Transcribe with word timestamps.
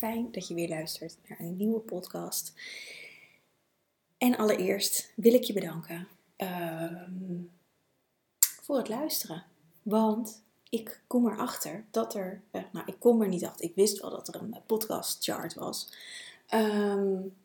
Fijn 0.00 0.28
dat 0.30 0.48
je 0.48 0.54
weer 0.54 0.68
luistert 0.68 1.16
naar 1.28 1.40
een 1.40 1.56
nieuwe 1.56 1.80
podcast. 1.80 2.54
En 4.18 4.36
allereerst 4.36 5.12
wil 5.16 5.34
ik 5.34 5.44
je 5.44 5.52
bedanken 5.52 6.08
uh, 6.38 7.02
voor 8.62 8.76
het 8.76 8.88
luisteren. 8.88 9.44
Want 9.82 10.42
ik 10.70 11.02
kom 11.06 11.26
erachter 11.26 11.84
dat 11.90 12.14
er, 12.14 12.40
uh, 12.52 12.62
nou 12.72 12.86
ik 12.86 12.96
kom 12.98 13.22
er 13.22 13.28
niet 13.28 13.44
achter, 13.44 13.64
ik 13.64 13.74
wist 13.74 14.00
wel 14.00 14.10
dat 14.10 14.28
er 14.28 14.34
een 14.34 14.56
podcast 14.66 15.24
chart 15.24 15.54
was. 15.54 15.92
Um, 16.54 17.36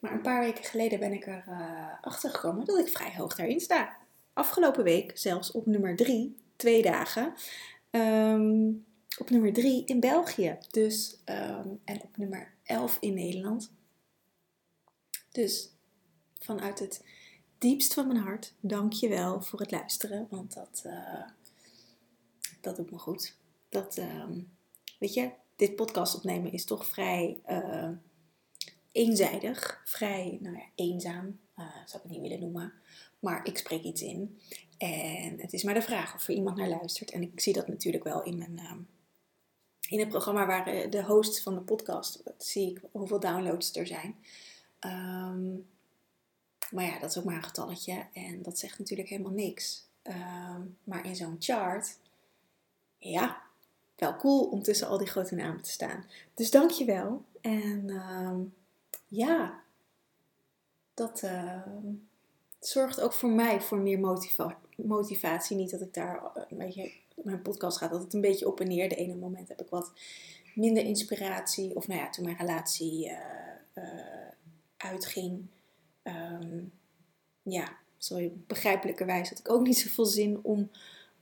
maar 0.00 0.12
een 0.12 0.22
paar 0.22 0.40
weken 0.40 0.64
geleden 0.64 0.98
ben 0.98 1.12
ik 1.12 1.26
er 1.26 1.44
uh, 1.48 1.88
achter 2.00 2.30
gekomen 2.30 2.64
dat 2.64 2.78
ik 2.78 2.88
vrij 2.88 3.14
hoog 3.16 3.36
daarin 3.36 3.60
sta. 3.60 3.96
Afgelopen 4.32 4.84
week 4.84 5.18
zelfs 5.18 5.50
op 5.50 5.66
nummer 5.66 5.96
3, 5.96 6.36
twee 6.56 6.82
dagen. 6.82 7.34
Um, 7.90 8.84
op 9.18 9.30
nummer 9.30 9.52
3 9.52 9.84
in 9.84 10.00
België. 10.00 10.58
Dus, 10.70 11.16
um, 11.24 11.80
en 11.84 12.02
op 12.02 12.16
nummer 12.16 12.54
11 12.62 12.96
in 13.00 13.14
Nederland. 13.14 13.72
Dus 15.32 15.70
vanuit 16.38 16.78
het 16.78 17.04
diepst 17.58 17.94
van 17.94 18.06
mijn 18.06 18.18
hart, 18.18 18.54
dank 18.60 18.92
je 18.92 19.08
wel 19.08 19.42
voor 19.42 19.60
het 19.60 19.70
luisteren. 19.70 20.26
Want 20.30 20.54
dat, 20.54 20.82
uh, 20.86 21.26
dat 22.60 22.76
doet 22.76 22.90
me 22.90 22.98
goed. 22.98 23.36
Dat, 23.68 23.96
um, 23.98 24.52
weet 24.98 25.14
je, 25.14 25.30
dit 25.56 25.76
podcast 25.76 26.14
opnemen 26.14 26.52
is 26.52 26.64
toch 26.64 26.86
vrij 26.86 27.40
uh, 27.48 27.88
eenzijdig. 28.92 29.82
Vrij, 29.84 30.38
nou 30.40 30.56
ja, 30.56 30.64
eenzaam. 30.74 31.40
Uh, 31.58 31.66
zou 31.74 32.02
ik 32.02 32.02
het 32.02 32.10
niet 32.10 32.20
willen 32.20 32.40
noemen. 32.40 32.72
Maar 33.18 33.46
ik 33.46 33.58
spreek 33.58 33.82
iets 33.82 34.02
in. 34.02 34.40
En 34.78 35.40
het 35.40 35.52
is 35.52 35.62
maar 35.62 35.74
de 35.74 35.82
vraag 35.82 36.14
of 36.14 36.28
er 36.28 36.34
iemand 36.34 36.56
naar 36.56 36.68
luistert. 36.68 37.10
En 37.10 37.22
ik 37.22 37.40
zie 37.40 37.52
dat 37.52 37.68
natuurlijk 37.68 38.04
wel 38.04 38.22
in 38.22 38.38
mijn 38.38 38.54
in 39.92 39.98
het 39.98 40.08
programma 40.08 40.46
waar 40.46 40.66
eh, 40.66 40.90
de 40.90 41.04
host 41.04 41.42
van 41.42 41.54
de 41.54 41.60
podcast, 41.60 42.22
zie 42.38 42.70
ik 42.70 42.80
hoeveel 42.90 43.20
downloads 43.20 43.76
er 43.76 43.86
zijn. 43.86 44.16
Um, 44.80 45.66
maar 46.70 46.84
ja, 46.84 46.98
dat 46.98 47.10
is 47.10 47.18
ook 47.18 47.24
maar 47.24 47.36
een 47.36 47.42
getalletje 47.42 48.06
en 48.12 48.42
dat 48.42 48.58
zegt 48.58 48.78
natuurlijk 48.78 49.08
helemaal 49.08 49.32
niks. 49.32 49.84
Um, 50.02 50.76
maar 50.84 51.06
in 51.06 51.16
zo'n 51.16 51.36
chart, 51.38 51.98
ja, 52.98 53.42
wel 53.96 54.16
cool 54.16 54.44
om 54.44 54.62
tussen 54.62 54.88
al 54.88 54.98
die 54.98 55.06
grote 55.06 55.34
namen 55.34 55.62
te 55.62 55.70
staan. 55.70 56.04
Dus 56.34 56.50
dankjewel. 56.50 57.24
En 57.40 57.90
um, 57.90 58.54
ja, 59.08 59.60
dat 60.94 61.22
zorgt 62.60 63.00
ook 63.00 63.12
voor 63.12 63.30
mij 63.30 63.60
voor 63.60 63.78
meer 63.78 63.98
motiva 63.98 64.58
motivatie. 64.76 65.56
Niet 65.56 65.70
dat 65.70 65.80
ik 65.80 65.94
daar, 65.94 66.22
eh, 66.34 66.42
weet 66.48 66.74
je, 66.74 66.92
mijn 67.16 67.42
podcast 67.42 67.78
gaat 67.78 67.92
altijd 67.92 68.14
een 68.14 68.20
beetje 68.20 68.46
op 68.46 68.60
en 68.60 68.68
neer. 68.68 68.88
De 68.88 68.94
ene 68.94 69.14
moment 69.14 69.48
heb 69.48 69.60
ik 69.60 69.68
wat 69.68 69.92
minder 70.54 70.84
inspiratie. 70.84 71.76
Of 71.76 71.88
nou 71.88 72.00
ja, 72.00 72.10
toen 72.10 72.24
mijn 72.24 72.36
relatie 72.36 73.06
uh, 73.06 73.16
uh, 73.74 74.28
uitging. 74.76 75.46
Um, 76.02 76.72
ja, 77.42 77.76
sorry, 77.98 78.32
begrijpelijkerwijs 78.46 79.28
had 79.28 79.38
ik 79.38 79.50
ook 79.50 79.66
niet 79.66 79.78
zoveel 79.78 80.04
zin 80.04 80.38
om, 80.42 80.70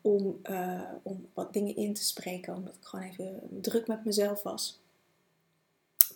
om, 0.01 0.41
uh, 0.51 0.93
om 1.03 1.27
wat 1.35 1.53
dingen 1.53 1.77
in 1.77 1.95
te 1.95 2.05
spreken. 2.05 2.55
Omdat 2.55 2.75
ik 2.75 2.85
gewoon 2.85 3.05
even 3.05 3.41
druk 3.61 3.87
met 3.87 4.05
mezelf 4.05 4.43
was. 4.43 4.79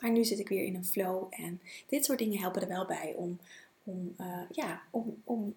Maar 0.00 0.10
nu 0.10 0.24
zit 0.24 0.38
ik 0.38 0.48
weer 0.48 0.64
in 0.64 0.74
een 0.74 0.84
flow. 0.84 1.26
En 1.30 1.60
dit 1.86 2.04
soort 2.04 2.18
dingen 2.18 2.40
helpen 2.40 2.62
er 2.62 2.68
wel 2.68 2.86
bij 2.86 3.14
om, 3.16 3.38
om, 3.84 4.16
ja, 4.50 4.82
om, 4.90 5.22
om 5.24 5.54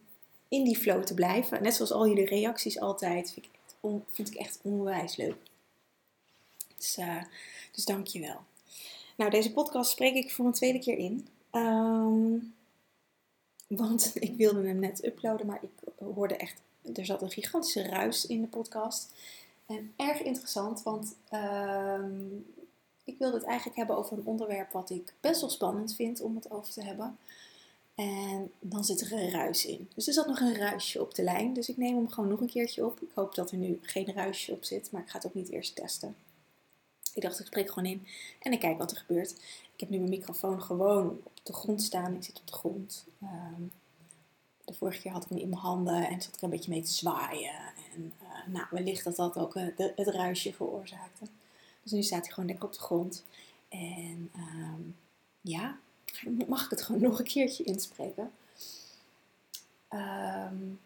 in 0.47 0.63
die 0.63 0.78
flow 0.78 1.03
te 1.03 1.13
blijven. 1.13 1.63
Net 1.63 1.73
zoals 1.73 1.91
al 1.91 2.07
jullie 2.07 2.25
reacties 2.25 2.79
altijd. 2.79 3.38
On, 3.80 4.04
vind 4.12 4.28
ik 4.28 4.36
echt 4.36 4.60
onwijs 4.62 5.16
leuk. 5.16 5.38
Dus, 6.76 6.98
uh, 6.98 7.24
dus 7.72 7.86
dank 7.86 8.08
je 8.08 8.20
wel. 8.20 8.42
Nou, 9.16 9.32
deze 9.32 9.54
podcast 9.54 9.92
spreek 9.92 10.16
ik 10.16 10.32
voor 10.32 10.46
een 10.46 10.52
tweede 10.52 10.80
keer 10.80 10.98
in. 10.98 11.28
Um, 11.52 12.56
want 13.68 14.12
ik 14.28 14.36
wilde 14.36 14.68
hem 14.68 14.80
net 14.80 15.06
uploaden, 15.06 15.46
maar 15.46 15.64
ik 15.64 15.94
hoorde 16.00 16.36
echt, 16.36 16.62
er 16.94 17.06
zat 17.06 17.22
een 17.22 17.32
gigantische 17.32 17.84
ruis 17.84 18.26
in 18.26 18.42
de 18.42 18.48
podcast. 18.48 19.14
En 19.66 19.94
erg 19.96 20.22
interessant, 20.22 20.84
want 20.84 21.16
um, 21.32 22.46
ik 23.04 23.18
wilde 23.18 23.38
het 23.38 23.46
eigenlijk 23.46 23.78
hebben 23.78 23.98
over 23.98 24.18
een 24.18 24.26
onderwerp 24.26 24.72
wat 24.72 24.90
ik 24.90 25.14
best 25.20 25.42
wel 25.42 25.50
spannend 25.50 25.96
vind 25.96 26.22
om 26.22 26.36
het 26.36 26.52
over 26.52 26.74
te 26.74 26.84
hebben. 26.84 27.18
En 27.97 28.52
dan 28.59 28.84
zit 28.84 29.02
er 29.02 29.13
een 29.13 29.30
ruis 29.30 29.66
in. 29.66 29.90
Dus 29.96 30.08
er 30.08 30.13
zat 30.13 30.28
nog 30.28 30.40
een 30.40 30.56
ruisje 30.56 31.02
op 31.02 31.16
de 31.16 31.24
lijn. 31.24 31.53
Dus 31.53 31.69
ik 31.69 31.78
neem 31.78 31.96
hem 31.96 32.09
gewoon 32.09 32.30
nog 32.30 32.41
een 32.41 32.50
keertje 32.50 32.85
op. 32.85 33.02
Ik 33.02 33.12
hoop 33.13 33.35
dat 33.35 33.52
er 33.52 33.58
nu 33.58 33.80
geen 33.81 34.13
ruisje 34.13 34.52
op 34.52 34.63
zit, 34.63 34.91
maar 34.91 35.02
ik 35.02 35.09
ga 35.09 35.18
het 35.18 35.28
ook 35.28 35.34
niet 35.34 35.50
eerst 35.50 35.75
testen. 35.75 36.16
Ik 37.13 37.22
dacht, 37.22 37.40
ik 37.40 37.46
spreek 37.46 37.69
gewoon 37.69 37.90
in 37.90 38.08
en 38.40 38.52
ik 38.52 38.59
kijk 38.59 38.78
wat 38.78 38.91
er 38.91 38.97
gebeurt. 38.97 39.31
Ik 39.74 39.80
heb 39.80 39.90
nu 39.90 39.97
mijn 39.97 40.09
microfoon 40.09 40.62
gewoon 40.62 41.08
op 41.24 41.40
de 41.44 41.53
grond 41.53 41.81
staan. 41.81 42.16
Ik 42.16 42.24
zit 42.24 42.40
op 42.40 42.47
de 42.47 42.53
grond. 42.53 43.06
Um, 43.22 43.72
de 44.66 44.74
vorige 44.74 45.02
keer 45.02 45.12
had 45.12 45.24
ik 45.24 45.29
hem 45.29 45.38
in 45.38 45.50
mijn 45.50 45.62
handen 45.62 46.08
en 46.08 46.22
zat 46.22 46.35
ik 46.35 46.41
een 46.41 46.50
beetje 46.50 46.72
mee 46.72 46.81
te 46.81 46.91
zwaaien. 46.91 47.56
En 47.94 48.14
uh, 48.22 48.53
nou, 48.53 48.66
wellicht 48.72 49.03
dat 49.03 49.16
dat 49.16 49.38
ook 49.38 49.53
de, 49.53 49.94
het 49.96 50.08
ruisje 50.08 50.53
veroorzaakte. 50.53 51.25
Dus 51.84 51.91
nu 51.91 52.03
staat 52.03 52.24
hij 52.24 52.34
gewoon 52.34 52.50
lekker 52.50 52.66
op 52.66 52.74
de 52.74 52.79
grond. 52.79 53.24
En 53.69 54.31
um, 54.35 54.96
ja, 55.41 55.78
mag 56.47 56.63
ik 56.63 56.69
het 56.69 56.81
gewoon 56.81 57.01
nog 57.01 57.19
een 57.19 57.25
keertje 57.25 57.63
inspreken. 57.63 58.31
Um, 59.94 60.79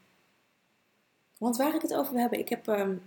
want 1.38 1.58
waar 1.58 1.76
ik 1.76 1.82
het 1.82 1.94
over 1.94 2.12
wil 2.12 2.22
hebben, 2.22 2.40
ik 2.40 2.50
heb 2.50 2.68
um, 2.68 3.02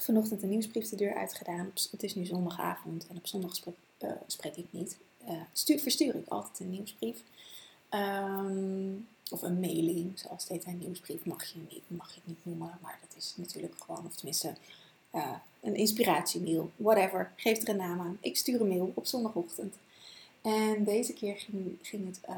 vanochtend 0.00 0.42
een 0.42 0.48
nieuwsbrief 0.48 0.88
de 0.88 0.96
deur 0.96 1.14
uitgedaan. 1.14 1.70
Het 1.90 2.02
is 2.02 2.14
nu 2.14 2.24
zondagavond 2.24 3.06
en 3.06 3.16
op 3.16 3.26
zondag 3.26 3.56
spreek, 3.56 3.74
spreek 4.26 4.56
ik 4.56 4.66
niet. 4.70 4.96
Uh, 5.28 5.40
stuur, 5.52 5.78
verstuur 5.78 6.14
ik 6.14 6.28
altijd 6.28 6.60
een 6.60 6.70
nieuwsbrief. 6.70 7.22
Um, 7.90 9.08
of 9.30 9.42
een 9.42 9.60
mailing, 9.60 10.18
zoals 10.18 10.46
dit 10.46 10.66
een 10.66 10.78
nieuwsbrief 10.78 11.24
mag 11.24 11.44
je, 11.44 11.58
niet, 11.70 11.82
mag 11.86 12.16
niet 12.24 12.44
noemen. 12.44 12.78
Maar 12.82 12.98
dat 13.08 13.16
is 13.16 13.34
natuurlijk 13.36 13.74
gewoon, 13.78 14.06
of 14.06 14.16
tenminste 14.16 14.54
uh, 15.14 15.34
een 15.60 15.74
inspiratiemail, 15.74 16.70
whatever. 16.76 17.32
Geef 17.36 17.62
er 17.62 17.68
een 17.68 17.76
naam 17.76 18.00
aan. 18.00 18.18
Ik 18.20 18.36
stuur 18.36 18.60
een 18.60 18.68
mail 18.68 18.92
op 18.94 19.06
zondagochtend. 19.06 19.74
En 20.42 20.84
deze 20.84 21.12
keer 21.12 21.36
ging, 21.36 21.78
ging 21.82 22.06
het 22.06 22.20
uh, 22.28 22.36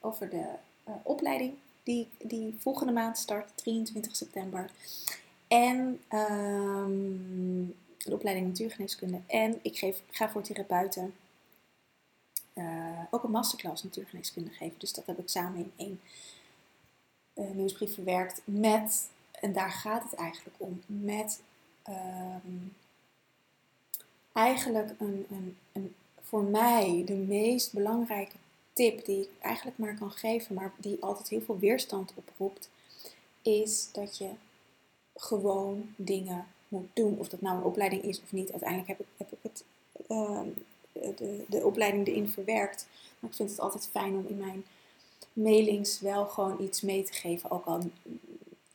over 0.00 0.28
de 0.28 0.44
uh, 0.88 0.94
opleiding 1.02 1.54
die, 1.82 2.08
die 2.22 2.54
volgende 2.58 2.92
maand 2.92 3.18
start, 3.18 3.56
23 3.56 4.16
september. 4.16 4.70
En 5.48 6.00
um, 6.12 7.76
de 7.98 8.12
opleiding 8.12 8.46
natuurgeneeskunde. 8.46 9.20
En 9.26 9.58
ik 9.62 9.78
geef, 9.78 10.02
ga 10.10 10.30
voor 10.30 10.42
therapeuten 10.42 11.14
uh, 12.54 13.00
ook 13.10 13.22
een 13.22 13.30
masterclass 13.30 13.82
natuurgeneeskunde 13.82 14.50
geven. 14.50 14.78
Dus 14.78 14.92
dat 14.92 15.06
heb 15.06 15.18
ik 15.18 15.28
samen 15.28 15.58
in 15.58 15.72
één 15.76 16.00
nieuwsbrief 17.54 17.94
verwerkt 17.94 18.42
met, 18.44 19.08
en 19.30 19.52
daar 19.52 19.70
gaat 19.70 20.02
het 20.02 20.14
eigenlijk 20.14 20.56
om, 20.58 20.82
met 20.86 21.40
um, 21.88 22.74
eigenlijk 24.32 24.94
een, 24.98 25.26
een, 25.30 25.56
een 25.72 25.94
voor 26.32 26.44
mij 26.44 27.02
de 27.06 27.14
meest 27.14 27.72
belangrijke 27.72 28.36
tip 28.72 29.04
die 29.04 29.20
ik 29.20 29.28
eigenlijk 29.40 29.78
maar 29.78 29.98
kan 29.98 30.10
geven, 30.10 30.54
maar 30.54 30.72
die 30.76 30.96
altijd 31.00 31.28
heel 31.28 31.40
veel 31.40 31.58
weerstand 31.58 32.12
oproept, 32.14 32.70
is 33.42 33.88
dat 33.92 34.18
je 34.18 34.28
gewoon 35.16 35.94
dingen 35.96 36.46
moet 36.68 36.88
doen. 36.92 37.18
Of 37.18 37.28
dat 37.28 37.40
nou 37.40 37.56
een 37.56 37.64
opleiding 37.64 38.02
is 38.02 38.22
of 38.22 38.32
niet. 38.32 38.50
Uiteindelijk 38.50 38.88
heb 38.88 39.00
ik, 39.00 39.06
heb 39.16 39.28
het 39.42 39.64
de, 40.92 41.14
de, 41.16 41.44
de 41.48 41.64
opleiding 41.64 42.06
erin 42.06 42.28
verwerkt. 42.28 42.86
Maar 43.18 43.30
ik 43.30 43.36
vind 43.36 43.50
het 43.50 43.60
altijd 43.60 43.88
fijn 43.90 44.14
om 44.14 44.26
in 44.28 44.38
mijn 44.38 44.64
mailings 45.32 46.00
wel 46.00 46.26
gewoon 46.26 46.62
iets 46.62 46.80
mee 46.80 47.02
te 47.02 47.12
geven. 47.12 47.50
Ook 47.50 47.64
al 47.64 47.80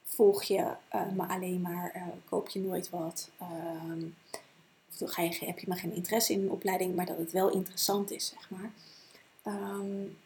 volg 0.03 0.43
je 0.43 0.73
uh, 0.95 1.11
me 1.15 1.27
alleen 1.27 1.61
maar, 1.61 1.93
uh, 1.95 2.03
koop 2.29 2.49
je 2.49 2.59
nooit 2.59 2.89
wat. 2.89 3.29
Ga 5.05 5.21
je, 5.21 5.45
heb 5.45 5.59
je 5.59 5.67
maar 5.67 5.77
geen 5.77 5.93
interesse 5.93 6.33
in 6.33 6.41
een 6.41 6.51
opleiding, 6.51 6.95
maar 6.95 7.05
dat 7.05 7.17
het 7.17 7.31
wel 7.31 7.49
interessant 7.49 8.11
is, 8.11 8.27
zeg 8.27 8.49
maar. 8.49 8.71
Um, 9.45 10.17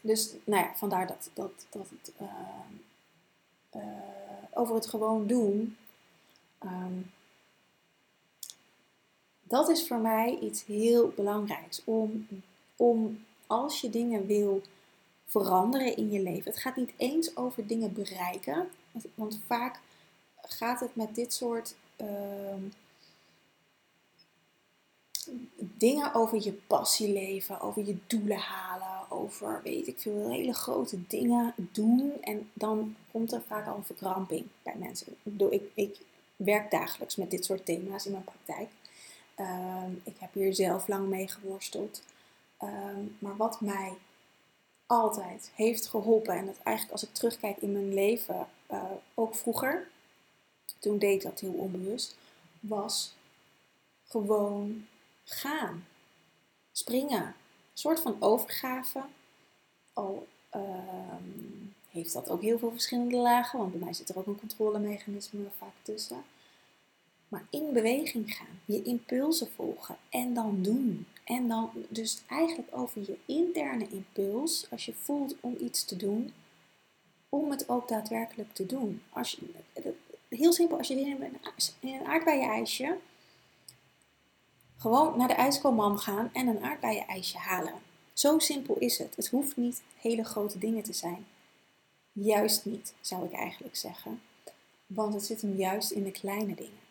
dus 0.00 0.34
nou 0.44 0.64
ja, 0.64 0.72
vandaar 0.74 1.06
dat, 1.06 1.30
dat, 1.34 1.66
dat 1.70 1.86
het 1.90 2.12
uh, 2.20 3.82
over 4.52 4.74
het 4.74 4.86
gewoon 4.86 5.26
doen. 5.26 5.76
Um, 6.64 7.10
dat 9.42 9.68
is 9.68 9.86
voor 9.86 9.98
mij 9.98 10.38
iets 10.38 10.64
heel 10.64 11.12
belangrijks. 11.16 11.82
Om, 11.84 12.26
om 12.76 13.24
als 13.46 13.80
je 13.80 13.90
dingen 13.90 14.26
wil 14.26 14.62
veranderen 15.26 15.96
in 15.96 16.10
je 16.10 16.22
leven. 16.22 16.50
Het 16.50 16.60
gaat 16.60 16.76
niet 16.76 16.92
eens 16.96 17.36
over 17.36 17.66
dingen 17.66 17.92
bereiken. 17.92 18.68
Want 19.14 19.40
vaak 19.46 19.80
gaat 20.42 20.80
het 20.80 20.96
met 20.96 21.14
dit 21.14 21.32
soort 21.32 21.74
dingen 25.56 26.14
over 26.14 26.42
je 26.42 26.52
passie 26.52 27.12
leven, 27.12 27.60
over 27.60 27.86
je 27.86 27.96
doelen 28.06 28.38
halen, 28.38 29.10
over 29.10 29.60
weet 29.62 29.86
ik 29.86 29.98
veel, 29.98 30.30
hele 30.30 30.54
grote 30.54 31.06
dingen 31.06 31.54
doen. 31.56 32.12
En 32.20 32.50
dan 32.52 32.96
komt 33.10 33.32
er 33.32 33.42
vaak 33.46 33.66
al 33.66 33.76
een 33.76 33.84
verkramping 33.84 34.46
bij 34.62 34.74
mensen. 34.76 35.16
Ik 35.22 35.62
ik, 35.74 35.96
werk 36.36 36.70
dagelijks 36.70 37.16
met 37.16 37.30
dit 37.30 37.44
soort 37.44 37.64
thema's 37.64 38.06
in 38.06 38.12
mijn 38.12 38.24
praktijk. 38.24 38.68
Uh, 39.36 39.82
ik 40.02 40.14
heb 40.18 40.34
hier 40.34 40.54
zelf 40.54 40.88
lang 40.88 41.08
mee 41.08 41.28
geworsteld. 41.28 42.02
Uh, 42.60 42.70
maar 43.18 43.36
wat 43.36 43.60
mij 43.60 43.92
altijd 44.86 45.50
heeft 45.54 45.86
geholpen. 45.86 46.34
En 46.34 46.46
dat 46.46 46.58
eigenlijk 46.62 46.92
als 46.92 47.08
ik 47.08 47.14
terugkijk 47.14 47.56
in 47.56 47.72
mijn 47.72 47.94
leven, 47.94 48.46
uh, 48.70 48.82
ook 49.14 49.34
vroeger, 49.34 49.88
toen 50.78 50.98
deed 50.98 51.14
ik 51.14 51.22
dat 51.22 51.40
heel 51.40 51.52
onbewust, 51.52 52.16
was 52.60 53.14
gewoon 54.08 54.86
gaan. 55.30 55.86
Springen. 56.72 57.22
Een 57.22 57.34
soort 57.74 58.00
van 58.00 58.16
overgave. 58.22 59.02
Al 59.92 60.26
uh, 60.56 60.62
heeft 61.90 62.12
dat 62.12 62.30
ook 62.30 62.42
heel 62.42 62.58
veel 62.58 62.70
verschillende 62.70 63.16
lagen, 63.16 63.58
want 63.58 63.70
bij 63.70 63.80
mij 63.80 63.92
zit 63.92 64.08
er 64.08 64.18
ook 64.18 64.26
een 64.26 64.38
controlemechanisme 64.38 65.46
vaak 65.58 65.74
tussen. 65.82 66.24
Maar 67.28 67.46
in 67.50 67.72
beweging 67.72 68.34
gaan, 68.34 68.60
je 68.64 68.82
impulsen 68.82 69.50
volgen 69.50 69.96
en 70.08 70.34
dan 70.34 70.62
doen. 70.62 71.06
En 71.24 71.48
dan 71.48 71.70
dus 71.88 72.22
eigenlijk 72.26 72.68
over 72.70 73.00
je 73.00 73.18
interne 73.26 73.88
impuls, 73.88 74.66
als 74.70 74.84
je 74.84 74.94
voelt 74.94 75.34
om 75.40 75.56
iets 75.60 75.84
te 75.84 75.96
doen, 75.96 76.32
om 77.28 77.50
het 77.50 77.68
ook 77.68 77.88
daadwerkelijk 77.88 78.54
te 78.54 78.66
doen. 78.66 79.02
Als 79.10 79.30
je, 79.30 79.46
heel 80.28 80.52
simpel, 80.52 80.78
als 80.78 80.88
je 80.88 81.00
in 81.00 81.22
een, 81.22 81.38
in 81.80 81.94
een 81.94 82.06
gewoon 84.78 85.18
naar 85.18 85.28
de 85.28 85.34
ijskoolman 85.34 85.98
gaan 85.98 86.30
en 86.32 86.46
een 86.46 86.64
aardbeienijsje 86.64 87.38
halen. 87.38 87.74
Zo 88.12 88.38
simpel 88.38 88.76
is 88.78 88.98
het. 88.98 89.16
Het 89.16 89.28
hoeft 89.28 89.56
niet 89.56 89.82
hele 90.00 90.24
grote 90.24 90.58
dingen 90.58 90.82
te 90.82 90.92
zijn. 90.92 91.26
Juist 92.12 92.64
niet, 92.64 92.94
zou 93.00 93.24
ik 93.24 93.32
eigenlijk 93.32 93.76
zeggen. 93.76 94.20
Want 94.86 95.14
het 95.14 95.24
zit 95.24 95.40
hem 95.40 95.56
juist 95.56 95.90
in 95.90 96.04
de 96.04 96.10
kleine 96.10 96.54
dingen. 96.54 96.86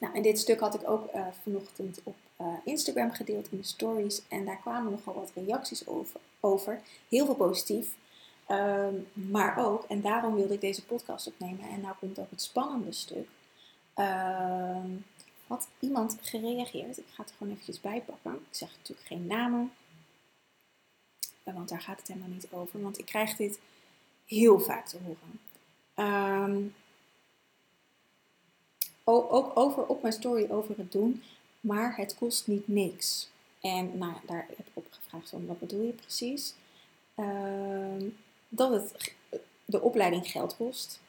Nou, 0.00 0.14
en 0.14 0.22
dit 0.22 0.38
stuk 0.38 0.60
had 0.60 0.74
ik 0.74 0.88
ook 0.90 1.14
uh, 1.14 1.26
vanochtend 1.42 2.00
op 2.02 2.16
uh, 2.40 2.46
Instagram 2.64 3.12
gedeeld 3.12 3.48
in 3.50 3.58
de 3.58 3.64
stories. 3.64 4.22
En 4.28 4.44
daar 4.44 4.60
kwamen 4.60 4.92
nogal 4.92 5.14
wat 5.14 5.32
reacties 5.34 5.86
over. 5.86 6.20
over. 6.40 6.80
Heel 7.08 7.24
veel 7.24 7.34
positief. 7.34 7.88
Um, 8.48 9.08
maar 9.12 9.58
ook, 9.58 9.84
en 9.88 10.00
daarom 10.00 10.34
wilde 10.34 10.54
ik 10.54 10.60
deze 10.60 10.84
podcast 10.84 11.26
opnemen. 11.26 11.68
En 11.68 11.80
nou 11.80 11.94
komt 12.00 12.18
ook 12.18 12.30
het 12.30 12.42
spannende 12.42 12.92
stuk. 12.92 13.28
Uh, 13.96 14.76
had 15.50 15.68
iemand 15.78 16.16
gereageerd. 16.20 16.98
Ik 16.98 17.04
ga 17.12 17.22
het 17.22 17.32
gewoon 17.36 17.52
eventjes 17.52 17.80
bij 17.80 18.02
pakken. 18.06 18.34
Ik 18.34 18.56
zeg 18.56 18.70
natuurlijk 18.76 19.06
geen 19.06 19.26
namen. 19.26 19.72
Eh, 21.42 21.54
want 21.54 21.68
daar 21.68 21.80
gaat 21.80 21.98
het 21.98 22.08
helemaal 22.08 22.28
niet 22.28 22.46
over. 22.50 22.82
Want 22.82 22.98
ik 22.98 23.06
krijg 23.06 23.36
dit 23.36 23.60
heel 24.26 24.60
vaak 24.60 24.86
te 24.86 24.98
horen. 25.04 25.40
Um, 25.94 26.74
ook 29.04 29.56
over 29.58 29.86
op 29.86 30.02
mijn 30.02 30.14
story 30.14 30.46
over 30.50 30.76
het 30.76 30.92
doen, 30.92 31.22
maar 31.60 31.96
het 31.96 32.14
kost 32.14 32.46
niet 32.46 32.68
niks. 32.68 33.28
En 33.60 33.98
nou, 33.98 34.14
daar 34.26 34.46
heb 34.48 34.66
ik 34.66 34.72
op 34.72 34.86
gevraagd 34.90 35.30
van 35.30 35.46
wat 35.46 35.58
bedoel 35.58 35.82
je 35.82 35.92
precies? 35.92 36.54
Uh, 37.16 38.10
dat 38.48 38.70
het 38.70 39.14
de 39.64 39.80
opleiding 39.80 40.26
geld 40.26 40.56
kost. 40.56 41.00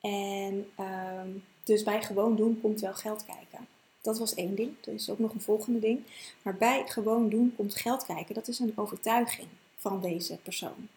En 0.00 0.70
uh, 0.80 1.20
dus 1.66 1.82
bij 1.82 2.02
gewoon 2.02 2.36
doen 2.36 2.60
komt 2.60 2.80
wel 2.80 2.94
geld 2.94 3.24
kijken. 3.24 3.66
Dat 4.02 4.18
was 4.18 4.34
één 4.34 4.54
ding. 4.54 4.74
Er 4.84 4.92
is 4.92 5.10
ook 5.10 5.18
nog 5.18 5.32
een 5.32 5.40
volgende 5.40 5.78
ding. 5.78 6.00
Maar 6.42 6.56
bij 6.56 6.86
gewoon 6.86 7.28
doen 7.28 7.54
komt 7.56 7.74
geld 7.74 8.06
kijken. 8.06 8.34
Dat 8.34 8.48
is 8.48 8.58
een 8.58 8.72
overtuiging 8.76 9.48
van 9.76 10.00
deze 10.00 10.36
persoon. 10.42 10.88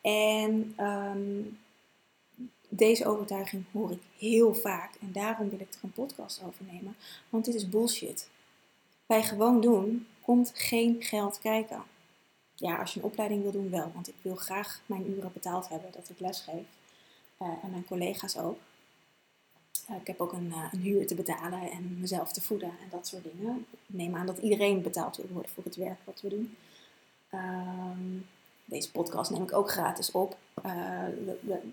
En 0.00 0.74
um, 0.80 1.58
deze 2.68 3.06
overtuiging 3.06 3.64
hoor 3.72 3.90
ik 3.90 4.02
heel 4.18 4.54
vaak 4.54 4.94
en 5.00 5.12
daarom 5.12 5.50
wil 5.50 5.60
ik 5.60 5.74
er 5.74 5.80
een 5.82 5.92
podcast 5.92 6.42
over 6.46 6.64
nemen, 6.72 6.96
want 7.28 7.44
dit 7.44 7.54
is 7.54 7.68
bullshit. 7.68 8.28
Bij 9.06 9.22
gewoon 9.22 9.60
doen 9.60 10.06
komt 10.22 10.52
geen 10.54 10.96
geld 11.02 11.38
kijken. 11.38 11.82
Ja, 12.54 12.76
als 12.76 12.94
je 12.94 13.00
een 13.00 13.06
opleiding 13.06 13.42
wil 13.42 13.52
doen, 13.52 13.70
wel, 13.70 13.90
want 13.94 14.08
ik 14.08 14.14
wil 14.22 14.36
graag 14.36 14.80
mijn 14.86 15.10
uren 15.10 15.32
betaald 15.32 15.68
hebben 15.68 15.92
dat 15.92 16.08
ik 16.08 16.20
lesgeef. 16.20 16.64
Uh, 17.42 17.48
en 17.62 17.70
mijn 17.70 17.86
collega's 17.86 18.36
ook. 18.36 18.58
Uh, 19.90 19.96
ik 19.96 20.06
heb 20.06 20.20
ook 20.20 20.32
een, 20.32 20.46
uh, 20.46 20.64
een, 20.72 20.80
huur 20.80 21.06
te 21.06 21.14
betalen 21.14 21.70
en 21.70 22.00
mezelf 22.00 22.32
te 22.32 22.40
voeden 22.40 22.68
en 22.68 22.88
dat 22.90 23.06
soort 23.06 23.22
dingen. 23.22 23.66
Ik 23.70 23.78
neem 23.86 24.16
aan 24.16 24.26
dat 24.26 24.38
iedereen 24.38 24.82
betaald 24.82 25.16
wil 25.16 25.28
worden 25.32 25.50
voor 25.50 25.64
het 25.64 25.76
werk 25.76 25.98
wat 26.04 26.20
we 26.20 26.28
doen. 26.28 26.56
Ehm, 27.30 28.18
deze 28.64 28.90
podcast 28.90 29.30
neem 29.30 29.42
ik 29.42 29.52
ook 29.52 29.70
gratis 29.70 30.10
op. 30.10 30.36
Uh, 30.66 31.02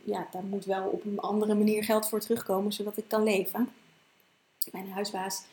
ja, 0.03 0.27
daar 0.31 0.43
moet 0.43 0.65
wel 0.65 0.87
op 0.87 1.05
een 1.05 1.19
andere 1.19 1.55
manier 1.55 1.83
geld 1.83 2.09
voor 2.09 2.19
terugkomen, 2.19 2.73
zodat 2.73 2.97
ik 2.97 3.07
kan 3.07 3.23
leven. 3.23 3.69
Mijn 4.71 4.91
huisbaas 4.91 5.43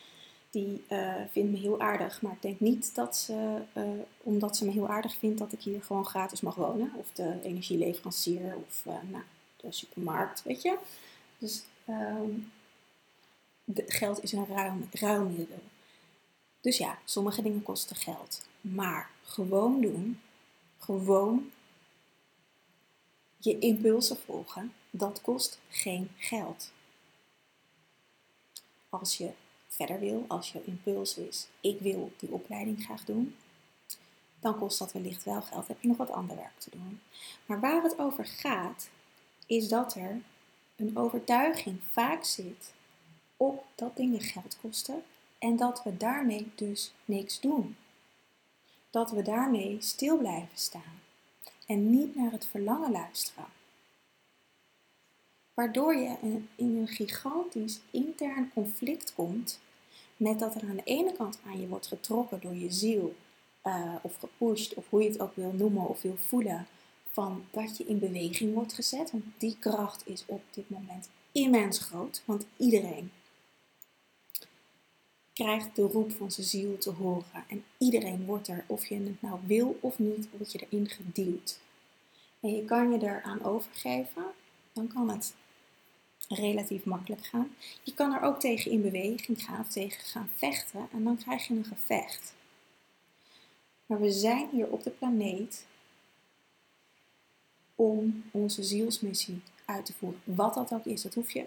die 0.51 0.85
vindt 1.31 1.51
me 1.51 1.59
heel 1.59 1.81
aardig, 1.81 2.23
maar 2.23 2.33
ik 2.33 2.43
denk 2.43 2.61
niet 2.61 2.95
dat 2.95 3.17
ze, 3.17 3.63
omdat 4.23 4.57
ze 4.57 4.65
me 4.65 4.71
heel 4.71 4.89
aardig 4.89 5.15
vindt, 5.15 5.39
dat 5.39 5.53
ik 5.53 5.61
hier 5.61 5.83
gewoon 5.83 6.07
gratis 6.07 6.41
mag 6.41 6.55
wonen. 6.55 6.93
Of 6.97 7.11
de 7.13 7.39
energieleverancier 7.43 8.57
of 8.69 8.85
nou, 8.85 9.25
de 9.57 9.73
supermarkt, 9.73 10.43
weet 10.43 10.63
je. 10.63 10.79
Dus 11.39 11.63
ehm, 11.85 12.31
geld 13.75 14.23
is 14.23 14.33
een 14.33 14.47
ruim, 14.47 14.89
ruilmiddel. 14.93 15.63
Dus 16.61 16.79
ja, 16.79 16.99
sommige 17.05 17.43
dingen 17.43 17.63
kosten 17.63 17.97
geld. 17.97 18.47
Maar 18.61 19.11
gewoon 19.23 19.81
doen 19.81 20.21
gewoon 20.79 21.51
je 23.37 23.59
impulsen 23.59 24.17
volgen, 24.17 24.73
dat 24.91 25.21
kost 25.21 25.61
geen 25.69 26.11
geld. 26.17 26.73
Als 28.89 29.17
je 29.17 29.31
verder 29.69 30.01
wil, 30.01 30.25
als 30.29 30.53
je 30.53 30.65
impuls 30.65 31.17
is, 31.17 31.49
ik 31.61 31.81
wil 31.81 32.13
die 32.19 32.33
opleiding 32.33 32.85
graag 32.85 33.05
doen, 33.05 33.37
dan 34.41 34.59
kost 34.59 34.79
dat 34.79 34.93
wellicht 34.93 35.25
wel 35.25 35.43
geld. 35.43 35.69
Heb 35.69 35.81
je 35.81 35.89
nog 35.89 35.97
wat 35.97 36.11
ander 36.11 36.37
werk 36.37 36.59
te 36.59 36.71
doen. 36.71 37.01
Maar 37.47 37.61
waar 37.61 37.83
het 37.83 37.99
over 37.99 38.27
gaat, 38.27 38.91
is 39.47 39.69
dat 39.69 39.95
er 39.95 40.21
een 40.77 40.97
overtuiging 40.97 41.81
vaak 41.91 42.25
zit 42.25 42.73
op 43.41 43.65
dat 43.75 43.97
dingen 43.97 44.21
geld 44.21 44.57
kosten 44.61 45.03
en 45.39 45.57
dat 45.57 45.83
we 45.83 45.97
daarmee 45.97 46.51
dus 46.55 46.93
niks 47.05 47.41
doen 47.41 47.77
dat 48.91 49.11
we 49.11 49.23
daarmee 49.23 49.77
stil 49.81 50.19
blijven 50.19 50.59
staan 50.59 51.01
en 51.67 51.91
niet 51.91 52.17
naar 52.17 52.33
het 52.33 52.47
verlangen 52.47 52.91
luisteren. 52.91 53.45
Waardoor 55.55 55.95
je 55.95 56.17
in 56.57 56.77
een 56.77 56.89
gigantisch 56.89 57.81
intern 57.91 58.51
conflict 58.55 59.15
komt 59.15 59.61
met 60.17 60.39
dat 60.39 60.55
er 60.55 60.63
aan 60.63 60.77
de 60.77 60.85
ene 60.85 61.13
kant 61.13 61.39
aan 61.47 61.61
je 61.61 61.69
wordt 61.69 61.87
getrokken 61.87 62.41
door 62.41 62.55
je 62.55 62.71
ziel 62.71 63.15
uh, 63.65 63.95
of 64.03 64.17
gepusht 64.17 64.75
of 64.75 64.89
hoe 64.89 65.03
je 65.03 65.09
het 65.09 65.21
ook 65.21 65.37
wil 65.37 65.53
noemen 65.53 65.89
of 65.89 66.03
wil 66.03 66.17
voelen 66.17 66.67
van 67.13 67.45
dat 67.51 67.77
je 67.77 67.87
in 67.87 67.99
beweging 67.99 68.55
wordt 68.55 68.73
gezet. 68.73 69.11
Want 69.11 69.25
die 69.37 69.57
kracht 69.59 70.07
is 70.07 70.25
op 70.27 70.43
dit 70.51 70.71
moment 70.71 71.09
immens 71.33 71.79
groot, 71.79 72.23
want 72.25 72.47
iedereen 72.57 73.11
krijgt 75.43 75.77
de 75.77 75.83
roep 75.83 76.13
van 76.13 76.31
zijn 76.31 76.47
ziel 76.47 76.79
te 76.79 76.91
horen. 76.91 77.45
En 77.49 77.65
iedereen 77.79 78.25
wordt 78.25 78.49
er, 78.49 78.65
of 78.67 78.87
je 78.87 78.95
het 78.95 79.23
nou 79.23 79.39
wil 79.47 79.79
of 79.81 79.99
niet, 79.99 80.29
word 80.31 80.53
je 80.53 80.67
erin 80.69 80.89
geduwd. 80.89 81.59
En 82.41 82.55
je 82.57 82.65
kan 82.65 82.91
je 82.91 82.99
eraan 83.03 83.45
overgeven, 83.45 84.25
dan 84.73 84.87
kan 84.87 85.11
het 85.11 85.35
relatief 86.29 86.85
makkelijk 86.85 87.27
gaan. 87.27 87.55
Je 87.83 87.95
kan 87.95 88.13
er 88.13 88.23
ook 88.23 88.41
tegen 88.41 88.71
in 88.71 88.83
beweging 88.83 89.45
gaan 89.45 89.61
of 89.61 89.69
tegen 89.69 90.05
gaan 90.05 90.31
vechten 90.35 90.89
en 90.93 91.05
dan 91.05 91.17
krijg 91.17 91.47
je 91.47 91.55
een 91.55 91.65
gevecht. 91.65 92.35
Maar 93.87 94.01
we 94.01 94.11
zijn 94.11 94.49
hier 94.53 94.71
op 94.71 94.83
de 94.83 94.91
planeet 94.91 95.67
om 97.75 98.25
onze 98.31 98.63
zielsmissie 98.63 99.43
uit 99.65 99.87
te 99.87 99.93
voeren. 99.93 100.21
Wat 100.25 100.55
dat 100.55 100.73
ook 100.73 100.85
is, 100.85 101.03
dat 101.03 101.15
hoef 101.15 101.31
je, 101.31 101.47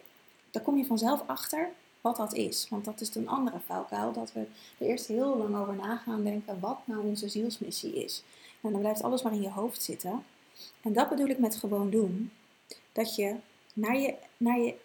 daar 0.51 0.63
kom 0.63 0.77
je 0.77 0.85
vanzelf 0.85 1.27
achter 1.27 1.69
wat 2.03 2.15
dat 2.15 2.33
is. 2.33 2.67
Want 2.69 2.85
dat 2.85 3.01
is 3.01 3.15
een 3.15 3.29
andere 3.29 3.59
valkuil, 3.65 4.11
dat 4.11 4.33
we 4.33 4.39
er 4.77 4.87
eerst 4.87 5.07
heel 5.07 5.37
lang 5.37 5.57
over 5.57 5.75
na 5.75 5.97
gaan 5.97 6.23
denken 6.23 6.59
wat 6.59 6.77
nou 6.85 7.07
onze 7.07 7.29
zielsmissie 7.29 8.03
is. 8.03 8.23
En 8.61 8.71
dan 8.71 8.79
blijft 8.79 9.03
alles 9.03 9.21
maar 9.21 9.33
in 9.33 9.41
je 9.41 9.49
hoofd 9.49 9.83
zitten. 9.83 10.23
En 10.81 10.93
dat 10.93 11.09
bedoel 11.09 11.27
ik 11.27 11.39
met 11.39 11.55
gewoon 11.55 11.89
doen. 11.89 12.31
Dat 12.91 13.15
je 13.15 13.35
naar 13.73 13.97
je, 13.99 14.15
naar 14.37 14.59
je 14.59 14.75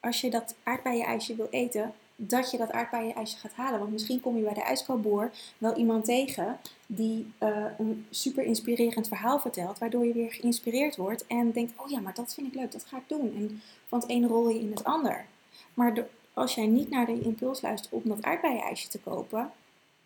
als 0.00 0.20
je 0.20 0.30
dat 0.30 0.54
aardbeienijsje 0.62 1.34
wil 1.34 1.48
eten, 1.50 1.92
dat 2.16 2.50
je 2.50 2.56
dat 2.56 2.70
aardbeienijsje 2.70 3.36
gaat 3.36 3.52
halen. 3.52 3.78
Want 3.78 3.92
misschien 3.92 4.20
kom 4.20 4.36
je 4.36 4.42
bij 4.42 4.54
de 4.54 4.62
ijskoopboer 4.62 5.30
wel 5.58 5.76
iemand 5.76 6.04
tegen 6.04 6.58
die 6.86 7.32
uh, 7.42 7.66
een 7.78 8.06
super 8.10 8.44
inspirerend 8.44 9.08
verhaal 9.08 9.38
vertelt, 9.38 9.78
waardoor 9.78 10.06
je 10.06 10.12
weer 10.12 10.32
geïnspireerd 10.32 10.96
wordt 10.96 11.26
en 11.26 11.52
denkt, 11.52 11.72
oh 11.76 11.90
ja, 11.90 12.00
maar 12.00 12.14
dat 12.14 12.34
vind 12.34 12.46
ik 12.46 12.54
leuk, 12.54 12.72
dat 12.72 12.84
ga 12.84 12.96
ik 12.96 13.08
doen. 13.08 13.34
En 13.36 13.62
van 13.88 14.00
het 14.00 14.08
ene 14.08 14.26
rol 14.26 14.48
je 14.48 14.60
in 14.60 14.70
het 14.70 14.84
ander. 14.84 15.26
Maar 15.74 16.06
als 16.34 16.54
jij 16.54 16.66
niet 16.66 16.90
naar 16.90 17.06
de 17.06 17.20
impuls 17.20 17.60
luistert 17.60 17.92
om 17.92 18.02
dat 18.04 18.22
aardbeienijsje 18.22 18.88
te 18.88 19.00
kopen 19.00 19.52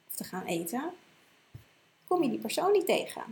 of 0.09 0.15
te 0.15 0.25
gaan 0.25 0.45
eten, 0.45 0.93
kom 2.05 2.23
je 2.23 2.31
die 2.31 2.39
persoon 2.39 2.73
niet 2.73 2.87
tegen. 2.87 3.23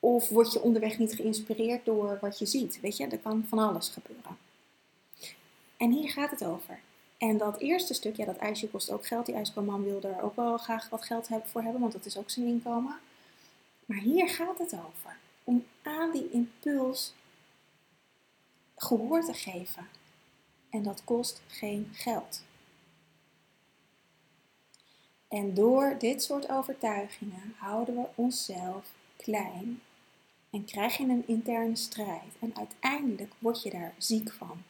Of 0.00 0.28
word 0.28 0.52
je 0.52 0.60
onderweg 0.60 0.98
niet 0.98 1.14
geïnspireerd 1.14 1.84
door 1.84 2.18
wat 2.20 2.38
je 2.38 2.46
ziet. 2.46 2.80
Weet 2.80 2.96
je, 2.96 3.06
er 3.06 3.18
kan 3.18 3.44
van 3.48 3.58
alles 3.58 3.88
gebeuren. 3.88 4.38
En 5.76 5.90
hier 5.90 6.10
gaat 6.10 6.30
het 6.30 6.44
over. 6.44 6.80
En 7.18 7.38
dat 7.38 7.58
eerste 7.58 7.94
stuk, 7.94 8.16
ja, 8.16 8.24
dat 8.24 8.36
ijsje 8.36 8.68
kost 8.68 8.90
ook 8.90 9.06
geld. 9.06 9.26
Die 9.26 9.34
ijskoopman 9.34 9.84
wil 9.84 10.02
er 10.02 10.22
ook 10.22 10.36
wel 10.36 10.58
graag 10.58 10.88
wat 10.88 11.04
geld 11.04 11.28
voor 11.44 11.62
hebben, 11.62 11.80
want 11.80 11.92
dat 11.92 12.04
is 12.04 12.16
ook 12.16 12.30
zijn 12.30 12.46
inkomen. 12.46 12.96
Maar 13.84 13.98
hier 13.98 14.28
gaat 14.28 14.58
het 14.58 14.72
over. 14.72 15.16
Om 15.44 15.64
aan 15.82 16.12
die 16.12 16.30
impuls 16.30 17.14
gehoor 18.76 19.24
te 19.24 19.34
geven. 19.34 19.88
En 20.70 20.82
dat 20.82 21.04
kost 21.04 21.42
geen 21.46 21.90
geld. 21.92 22.42
En 25.28 25.54
door 25.54 25.96
dit 25.98 26.22
soort 26.22 26.48
overtuigingen 26.48 27.54
houden 27.56 27.94
we 27.94 28.08
onszelf 28.14 28.92
klein 29.16 29.82
en 30.50 30.64
krijg 30.64 30.96
je 30.96 31.04
een 31.04 31.26
interne 31.26 31.76
strijd. 31.76 32.32
En 32.40 32.56
uiteindelijk 32.56 33.32
word 33.38 33.62
je 33.62 33.70
daar 33.70 33.94
ziek 33.98 34.32
van. 34.32 34.62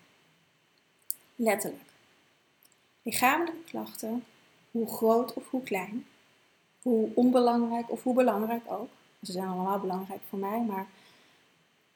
Letterlijk. 1.34 1.90
Lichamelijke 3.02 3.64
klachten, 3.64 4.24
hoe 4.70 4.88
groot 4.88 5.34
of 5.34 5.50
hoe 5.50 5.62
klein, 5.62 6.06
hoe 6.82 7.08
onbelangrijk 7.14 7.90
of 7.90 8.02
hoe 8.02 8.14
belangrijk 8.14 8.62
ook. 8.70 8.88
Ze 9.22 9.32
zijn 9.32 9.48
allemaal 9.48 9.80
belangrijk 9.80 10.20
voor 10.28 10.38
mij, 10.38 10.64
maar 10.64 10.86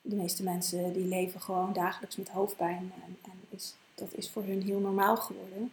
de 0.00 0.16
meeste 0.16 0.42
mensen 0.42 0.92
die 0.92 1.06
leven 1.06 1.40
gewoon 1.40 1.72
dagelijks 1.72 2.16
met 2.16 2.28
hoofdpijn 2.28 2.92
en, 3.04 3.18
en 3.22 3.40
is, 3.48 3.74
dat 4.02 4.14
is 4.14 4.30
voor 4.30 4.44
hun 4.44 4.62
heel 4.62 4.78
normaal 4.78 5.16
geworden. 5.16 5.72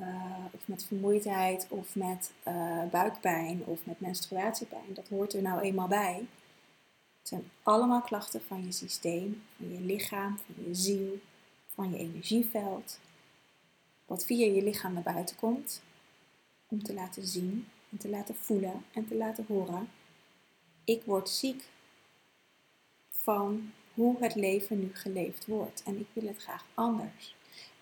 Uh, 0.00 0.44
of 0.50 0.68
met 0.68 0.84
vermoeidheid, 0.84 1.66
of 1.68 1.94
met 1.94 2.32
uh, 2.48 2.84
buikpijn, 2.90 3.64
of 3.64 3.86
met 3.86 4.00
menstruatiepijn. 4.00 4.94
Dat 4.94 5.08
hoort 5.08 5.32
er 5.32 5.42
nou 5.42 5.60
eenmaal 5.60 5.88
bij. 5.88 6.26
Het 7.18 7.28
zijn 7.28 7.50
allemaal 7.62 8.00
klachten 8.00 8.42
van 8.42 8.64
je 8.64 8.72
systeem, 8.72 9.42
van 9.56 9.72
je 9.72 9.80
lichaam, 9.80 10.38
van 10.38 10.64
je 10.66 10.74
ziel, 10.74 11.18
van 11.66 11.90
je 11.90 11.98
energieveld, 11.98 12.98
wat 14.06 14.24
via 14.24 14.46
je 14.46 14.62
lichaam 14.62 14.92
naar 14.92 15.02
buiten 15.02 15.36
komt, 15.36 15.82
om 16.68 16.82
te 16.82 16.94
laten 16.94 17.26
zien 17.26 17.66
en 17.90 17.98
te 17.98 18.08
laten 18.08 18.36
voelen 18.36 18.84
en 18.92 19.08
te 19.08 19.14
laten 19.14 19.44
horen. 19.48 19.88
Ik 20.84 21.02
word 21.04 21.28
ziek 21.28 21.64
van 23.10 23.72
hoe 23.94 24.16
het 24.18 24.34
leven 24.34 24.80
nu 24.80 24.90
geleefd 24.92 25.46
wordt 25.46 25.82
en 25.82 26.00
ik 26.00 26.06
wil 26.12 26.26
het 26.26 26.42
graag 26.42 26.64
anders. 26.74 27.34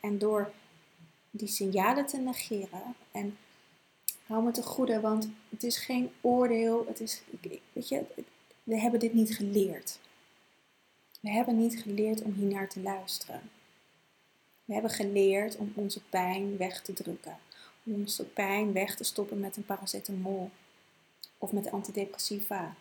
En 0.03 0.19
door 0.19 0.53
die 1.31 1.49
signalen 1.49 2.07
te 2.07 2.19
negeren 2.19 2.95
en 3.11 3.39
hou 4.27 4.45
me 4.45 4.51
te 4.51 4.63
goede, 4.63 5.01
want 5.01 5.29
het 5.49 5.63
is 5.63 5.79
geen 5.79 6.11
oordeel, 6.21 6.87
het 6.87 7.01
is, 7.01 7.23
weet 7.73 7.89
je, 7.89 8.05
we 8.63 8.81
hebben 8.81 9.01
dit 9.01 9.15
niet 9.15 9.37
geleerd. 9.37 9.99
We 11.21 11.31
hebben 11.31 11.59
niet 11.59 11.81
geleerd 11.81 12.23
om 12.23 12.33
hier 12.33 12.53
naar 12.53 12.69
te 12.69 12.81
luisteren. 12.81 13.51
We 14.65 14.73
hebben 14.73 14.91
geleerd 14.91 15.57
om 15.57 15.73
onze 15.75 16.03
pijn 16.03 16.57
weg 16.57 16.83
te 16.83 16.93
drukken. 16.93 17.39
Om 17.85 17.95
onze 17.95 18.25
pijn 18.25 18.73
weg 18.73 18.97
te 18.97 19.05
stoppen 19.05 19.41
met 19.41 19.57
een 19.57 19.65
paracetamol. 19.65 20.51
Of 21.39 21.53
met 21.53 21.71
antidepressiva. 21.71 22.75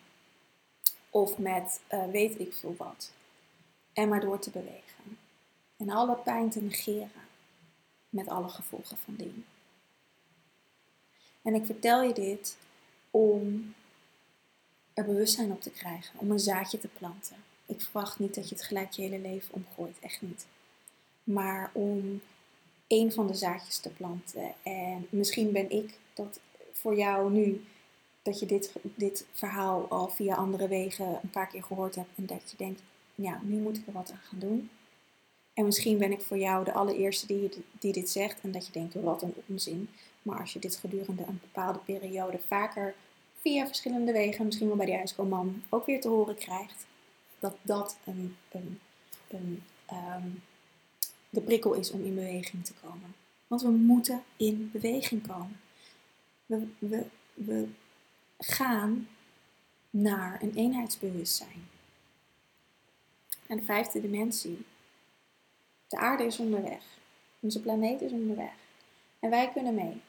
Of 1.10 1.38
met 1.38 1.80
uh, 1.94 2.06
weet 2.06 2.40
ik 2.40 2.52
veel 2.52 2.74
wat. 2.78 3.12
En 3.92 4.08
maar 4.08 4.20
door 4.20 4.38
te 4.38 4.50
bewegen. 4.50 5.18
En 5.82 5.90
alle 5.90 6.16
pijn 6.16 6.50
te 6.50 6.62
negeren. 6.62 7.10
Met 8.08 8.28
alle 8.28 8.48
gevolgen 8.48 8.96
van 8.96 9.14
dien. 9.14 9.44
En 11.42 11.54
ik 11.54 11.66
vertel 11.66 12.02
je 12.02 12.14
dit 12.14 12.56
om 13.10 13.74
er 14.94 15.04
bewustzijn 15.04 15.52
op 15.52 15.60
te 15.60 15.70
krijgen. 15.70 16.18
Om 16.18 16.30
een 16.30 16.38
zaadje 16.38 16.78
te 16.78 16.88
planten. 16.88 17.36
Ik 17.66 17.80
verwacht 17.80 18.18
niet 18.18 18.34
dat 18.34 18.48
je 18.48 18.54
het 18.54 18.64
gelijk 18.64 18.92
je 18.92 19.02
hele 19.02 19.18
leven 19.18 19.54
omgooit. 19.54 19.98
Echt 20.00 20.22
niet 20.22 20.46
maar 21.24 21.70
om 21.72 22.20
één 22.86 23.12
van 23.12 23.26
de 23.26 23.34
zaadjes 23.34 23.78
te 23.78 23.90
planten. 23.90 24.54
En 24.62 25.06
misschien 25.10 25.52
ben 25.52 25.70
ik 25.70 25.98
dat 26.14 26.40
voor 26.72 26.96
jou 26.96 27.32
nu, 27.32 27.64
dat 28.22 28.38
je 28.38 28.46
dit, 28.46 28.72
dit 28.82 29.26
verhaal 29.32 29.86
al 29.88 30.08
via 30.08 30.34
andere 30.34 30.68
wegen 30.68 31.18
een 31.22 31.30
paar 31.30 31.46
keer 31.46 31.62
gehoord 31.62 31.94
hebt 31.94 32.16
en 32.16 32.26
dat 32.26 32.50
je 32.50 32.56
denkt, 32.56 32.82
ja, 33.14 33.40
nu 33.42 33.56
moet 33.56 33.76
ik 33.76 33.86
er 33.86 33.92
wat 33.92 34.10
aan 34.10 34.20
gaan 34.22 34.38
doen. 34.38 34.70
En 35.54 35.64
misschien 35.64 35.98
ben 35.98 36.12
ik 36.12 36.20
voor 36.20 36.38
jou 36.38 36.64
de 36.64 36.72
allereerste 36.72 37.26
die, 37.26 37.50
die 37.78 37.92
dit 37.92 38.10
zegt 38.10 38.40
en 38.40 38.52
dat 38.52 38.66
je 38.66 38.72
denkt, 38.72 38.94
wat 38.94 39.22
een 39.22 39.34
onzin. 39.46 39.88
Maar 40.22 40.40
als 40.40 40.52
je 40.52 40.58
dit 40.58 40.76
gedurende 40.76 41.22
een 41.26 41.40
bepaalde 41.40 41.78
periode 41.78 42.38
vaker 42.46 42.94
via 43.40 43.66
verschillende 43.66 44.12
wegen, 44.12 44.44
misschien 44.44 44.66
wel 44.66 44.76
bij 44.76 44.86
die 44.86 44.94
ijskoolman, 44.94 45.62
ook 45.68 45.86
weer 45.86 46.00
te 46.00 46.08
horen 46.08 46.34
krijgt, 46.34 46.86
dat 47.38 47.56
dat 47.62 47.96
een, 48.04 48.36
een, 48.50 48.80
een 49.28 49.62
ehm, 49.86 50.28
de 51.30 51.40
prikkel 51.40 51.74
is 51.74 51.90
om 51.90 52.04
in 52.04 52.14
beweging 52.14 52.64
te 52.64 52.72
komen. 52.82 53.14
Want 53.46 53.62
we 53.62 53.70
moeten 53.70 54.22
in 54.36 54.70
beweging 54.72 55.26
komen. 55.26 55.60
We, 56.46 56.66
we, 56.78 57.06
we 57.34 57.68
gaan 58.38 59.08
naar 59.90 60.42
een 60.42 60.54
eenheidsbewustzijn. 60.54 61.68
En 63.46 63.56
de 63.56 63.62
vijfde 63.62 64.00
dimensie. 64.00 64.64
De 65.92 65.98
aarde 65.98 66.24
is 66.24 66.38
onderweg. 66.38 66.82
Onze 67.40 67.60
planeet 67.60 68.00
is 68.00 68.10
onderweg. 68.10 68.52
En 69.18 69.30
wij 69.30 69.50
kunnen 69.52 69.74
mee. 69.74 70.00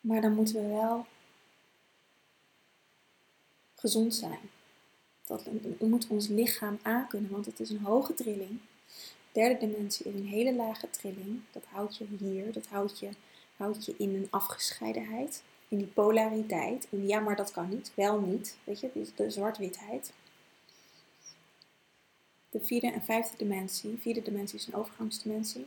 Maar 0.00 0.20
dan 0.20 0.34
moeten 0.34 0.54
we 0.54 0.68
wel 0.68 1.06
gezond 3.74 4.14
zijn. 4.14 4.38
Dat 5.26 5.46
moet 5.78 6.06
ons 6.06 6.28
lichaam 6.28 6.78
aankunnen, 6.82 7.30
want 7.30 7.46
het 7.46 7.60
is 7.60 7.70
een 7.70 7.84
hoge 7.84 8.14
trilling. 8.14 8.60
Derde 9.32 9.66
dimensie 9.66 10.06
is 10.06 10.14
een 10.14 10.26
hele 10.26 10.54
lage 10.54 10.90
trilling. 10.90 11.40
Dat 11.50 11.64
houdt 11.64 11.96
je 11.96 12.06
hier, 12.18 12.52
dat 12.52 12.66
houdt 12.66 12.98
je, 12.98 13.10
je 13.78 13.94
in 13.98 14.14
een 14.14 14.28
afgescheidenheid, 14.30 15.42
in 15.68 15.78
die 15.78 15.86
polariteit. 15.86 16.86
In 16.90 17.06
ja, 17.06 17.20
maar 17.20 17.36
dat 17.36 17.50
kan 17.50 17.68
niet, 17.68 17.92
wel 17.94 18.20
niet. 18.20 18.56
Weet 18.64 18.80
je, 18.80 18.90
de 19.14 19.30
zwart-witheid. 19.30 20.12
De 22.54 22.60
vierde 22.60 22.90
en 22.90 23.02
vijfde 23.02 23.36
dimensie. 23.36 23.98
Vierde 23.98 24.22
dimensie 24.22 24.58
is 24.58 24.66
een 24.66 24.74
overgangsdimensie. 24.74 25.66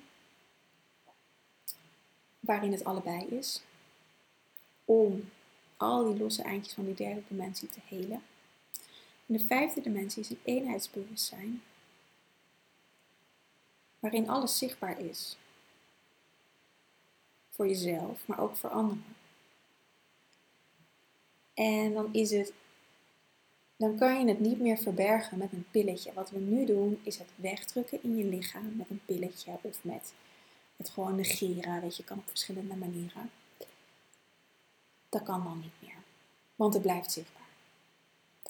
Waarin 2.40 2.72
het 2.72 2.84
allebei 2.84 3.26
is. 3.26 3.62
Om 4.86 5.30
al 5.78 6.06
die 6.06 6.18
losse 6.18 6.42
eindjes 6.42 6.74
van 6.74 6.86
die 6.86 6.94
derde 6.94 7.22
dimensie 7.28 7.70
te 7.70 7.80
helen. 7.88 8.24
En 9.26 9.34
de 9.34 9.40
vijfde 9.40 9.82
dimensie 9.82 10.22
is 10.22 10.30
een 10.30 10.40
eenheidsbewustzijn, 10.44 11.64
waarin 14.00 14.30
alles 14.30 14.58
zichtbaar 14.58 15.00
is. 15.00 15.38
Voor 17.50 17.68
jezelf, 17.68 18.28
maar 18.28 18.40
ook 18.40 18.56
voor 18.56 18.70
anderen. 18.70 19.16
En 21.54 21.94
dan 21.94 22.14
is 22.14 22.32
het, 22.32 22.54
dan 23.78 23.98
kan 23.98 24.20
je 24.20 24.28
het 24.28 24.40
niet 24.40 24.60
meer 24.60 24.78
verbergen 24.78 25.38
met 25.38 25.52
een 25.52 25.66
pilletje. 25.72 26.14
Wat 26.14 26.30
we 26.30 26.40
nu 26.40 26.66
doen, 26.66 27.00
is 27.04 27.18
het 27.18 27.30
wegdrukken 27.36 28.04
in 28.04 28.18
je 28.18 28.24
lichaam 28.24 28.76
met 28.76 28.90
een 28.90 29.02
pilletje 29.06 29.52
of 29.62 29.84
met 29.84 30.14
het 30.76 30.90
gewoon 30.90 31.16
negeren. 31.16 31.82
Weet 31.82 31.98
je, 31.98 32.04
kan 32.04 32.18
op 32.18 32.30
verschillende 32.30 32.76
manieren. 32.76 33.32
Dat 35.10 35.24
kan 35.24 35.44
dan 35.44 35.60
niet 35.60 35.90
meer, 35.90 35.98
want 36.56 36.74
het 36.74 36.84
blijft 36.84 37.12
zichtbaar. 37.12 37.48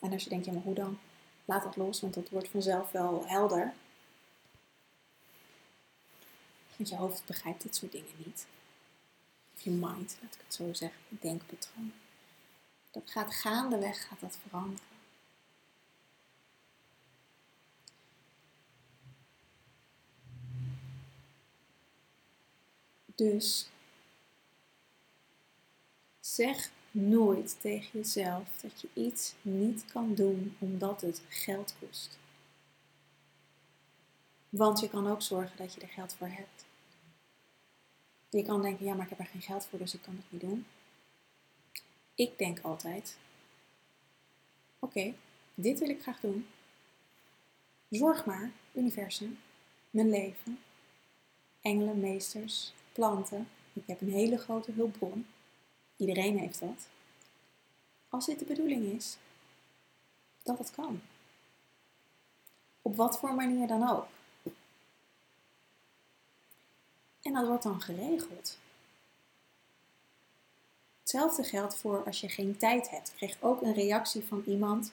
En 0.01 0.11
als 0.11 0.23
je 0.23 0.29
denkt, 0.29 0.45
ja 0.45 0.51
maar 0.51 0.61
hoe 0.61 0.73
dan? 0.73 0.97
laat 1.47 1.63
dat 1.63 1.75
los, 1.75 2.01
want 2.01 2.13
dat 2.13 2.29
wordt 2.29 2.47
vanzelf 2.47 2.91
wel 2.91 3.27
helder. 3.27 3.73
Want 6.75 6.89
je 6.89 6.95
hoofd 6.95 7.25
begrijpt 7.25 7.61
dit 7.61 7.75
soort 7.75 7.91
dingen 7.91 8.13
niet. 8.25 8.47
Of 9.55 9.61
je 9.61 9.69
mind, 9.69 10.17
laat 10.21 10.33
ik 10.33 10.41
het 10.43 10.53
zo 10.53 10.73
zeggen, 10.73 11.01
denkpatroon. 11.09 11.93
Dat 12.91 13.11
gaat 13.11 13.33
gaandeweg 13.33 14.07
gaat 14.07 14.19
dat 14.19 14.37
veranderen. 14.47 14.96
Dus 23.17 23.69
zeg 26.19 26.71
nooit 26.91 27.61
tegen 27.61 27.89
jezelf 27.99 28.57
dat 28.61 28.81
je 28.81 28.87
iets 28.93 29.33
niet 29.41 29.85
kan 29.85 30.15
doen 30.15 30.55
omdat 30.59 31.01
het 31.01 31.21
geld 31.27 31.75
kost. 31.79 32.17
Want 34.49 34.79
je 34.79 34.89
kan 34.89 35.07
ook 35.07 35.21
zorgen 35.21 35.57
dat 35.57 35.73
je 35.73 35.81
er 35.81 35.87
geld 35.87 36.13
voor 36.13 36.27
hebt. 36.27 36.65
Je 38.29 38.43
kan 38.43 38.61
denken, 38.61 38.85
ja, 38.85 38.93
maar 38.93 39.03
ik 39.03 39.09
heb 39.09 39.19
er 39.19 39.25
geen 39.25 39.41
geld 39.41 39.65
voor, 39.65 39.79
dus 39.79 39.93
ik 39.93 40.01
kan 40.01 40.15
het 40.15 40.31
niet 40.31 40.41
doen. 40.41 40.65
Ik 42.15 42.37
denk 42.37 42.59
altijd, 42.59 43.17
oké, 44.79 45.13
dit 45.55 45.79
wil 45.79 45.89
ik 45.89 46.01
graag 46.01 46.19
doen. 46.19 46.47
Zorg 47.89 48.25
maar, 48.25 48.51
universum, 48.73 49.39
mijn 49.89 50.09
leven, 50.09 50.59
engelen, 51.61 51.99
meesters, 51.99 52.73
planten. 52.97 53.49
Ik 53.73 53.83
heb 53.85 54.01
een 54.01 54.11
hele 54.11 54.37
grote 54.37 54.71
hulpbron. 54.71 55.27
Iedereen 55.97 56.37
heeft 56.37 56.59
dat. 56.59 56.87
Als 58.09 58.25
dit 58.25 58.39
de 58.39 58.45
bedoeling 58.45 58.93
is, 58.93 59.17
dat 60.43 60.57
het 60.57 60.71
kan. 60.71 61.01
Op 62.81 62.95
wat 62.95 63.19
voor 63.19 63.33
manier 63.33 63.67
dan 63.67 63.89
ook. 63.89 64.07
En 67.21 67.33
dat 67.33 67.47
wordt 67.47 67.63
dan 67.63 67.81
geregeld. 67.81 68.57
Hetzelfde 70.99 71.43
geldt 71.43 71.75
voor 71.75 72.03
als 72.05 72.21
je 72.21 72.29
geen 72.29 72.57
tijd 72.57 72.89
hebt. 72.89 73.09
Ik 73.09 73.15
kreeg 73.15 73.37
ook 73.39 73.61
een 73.61 73.73
reactie 73.73 74.23
van 74.23 74.43
iemand. 74.45 74.91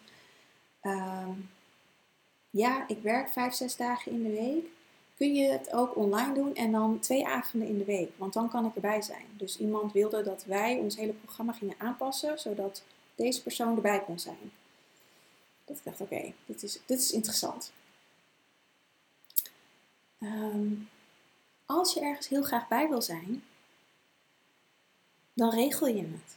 Uh, 0.82 1.28
ja, 2.50 2.88
ik 2.88 3.02
werk 3.02 3.28
vijf, 3.28 3.54
zes 3.54 3.76
dagen 3.76 4.12
in 4.12 4.22
de 4.22 4.30
week. 4.30 4.66
Kun 5.16 5.34
je 5.34 5.50
het 5.50 5.72
ook 5.72 5.96
online 5.96 6.34
doen 6.34 6.54
en 6.54 6.72
dan 6.72 6.98
twee 6.98 7.26
avonden 7.26 7.68
in 7.68 7.78
de 7.78 7.84
week? 7.84 8.10
Want 8.16 8.32
dan 8.32 8.50
kan 8.50 8.66
ik 8.66 8.74
erbij 8.74 9.02
zijn. 9.02 9.26
Dus 9.36 9.58
iemand 9.58 9.92
wilde 9.92 10.22
dat 10.22 10.44
wij 10.44 10.78
ons 10.78 10.96
hele 10.96 11.12
programma 11.12 11.52
gingen 11.52 11.74
aanpassen, 11.78 12.38
zodat 12.38 12.82
deze 13.14 13.42
persoon 13.42 13.76
erbij 13.76 14.00
kon 14.00 14.18
zijn. 14.18 14.52
Dat 15.64 15.76
ik 15.76 15.84
dacht, 15.84 16.00
oké, 16.00 16.32
dit, 16.46 16.62
is, 16.62 16.80
dit 16.86 16.98
is 16.98 17.12
interessant. 17.12 17.72
Um, 20.20 20.88
als 21.66 21.94
je 21.94 22.00
ergens 22.00 22.28
heel 22.28 22.42
graag 22.42 22.68
bij 22.68 22.88
wil 22.88 23.02
zijn, 23.02 23.44
dan 25.32 25.50
regel 25.50 25.86
je 25.86 26.02
het. 26.02 26.36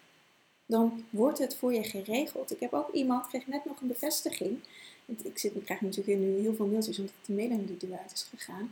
Dan 0.68 1.04
wordt 1.10 1.40
het 1.40 1.56
voor 1.56 1.74
je 1.74 1.84
geregeld. 1.84 2.52
Ik 2.52 2.60
heb 2.60 2.74
ook 2.74 2.92
iemand, 2.92 3.28
kreeg 3.28 3.48
net 3.48 3.66
nog 3.66 3.82
een 3.82 3.88
bevestiging. 3.88 4.60
Ik, 5.06 5.38
zit, 5.38 5.56
ik 5.56 5.66
krijg 5.66 5.82
natuurlijk 5.82 6.20
nu 6.20 6.40
heel 6.40 6.56
veel 6.56 6.66
mailtjes 6.66 7.00
omdat 7.00 7.14
de 7.26 7.34
mailing 7.34 7.82
er 7.82 8.00
uit 8.00 8.12
is 8.14 8.30
gegaan. 8.36 8.72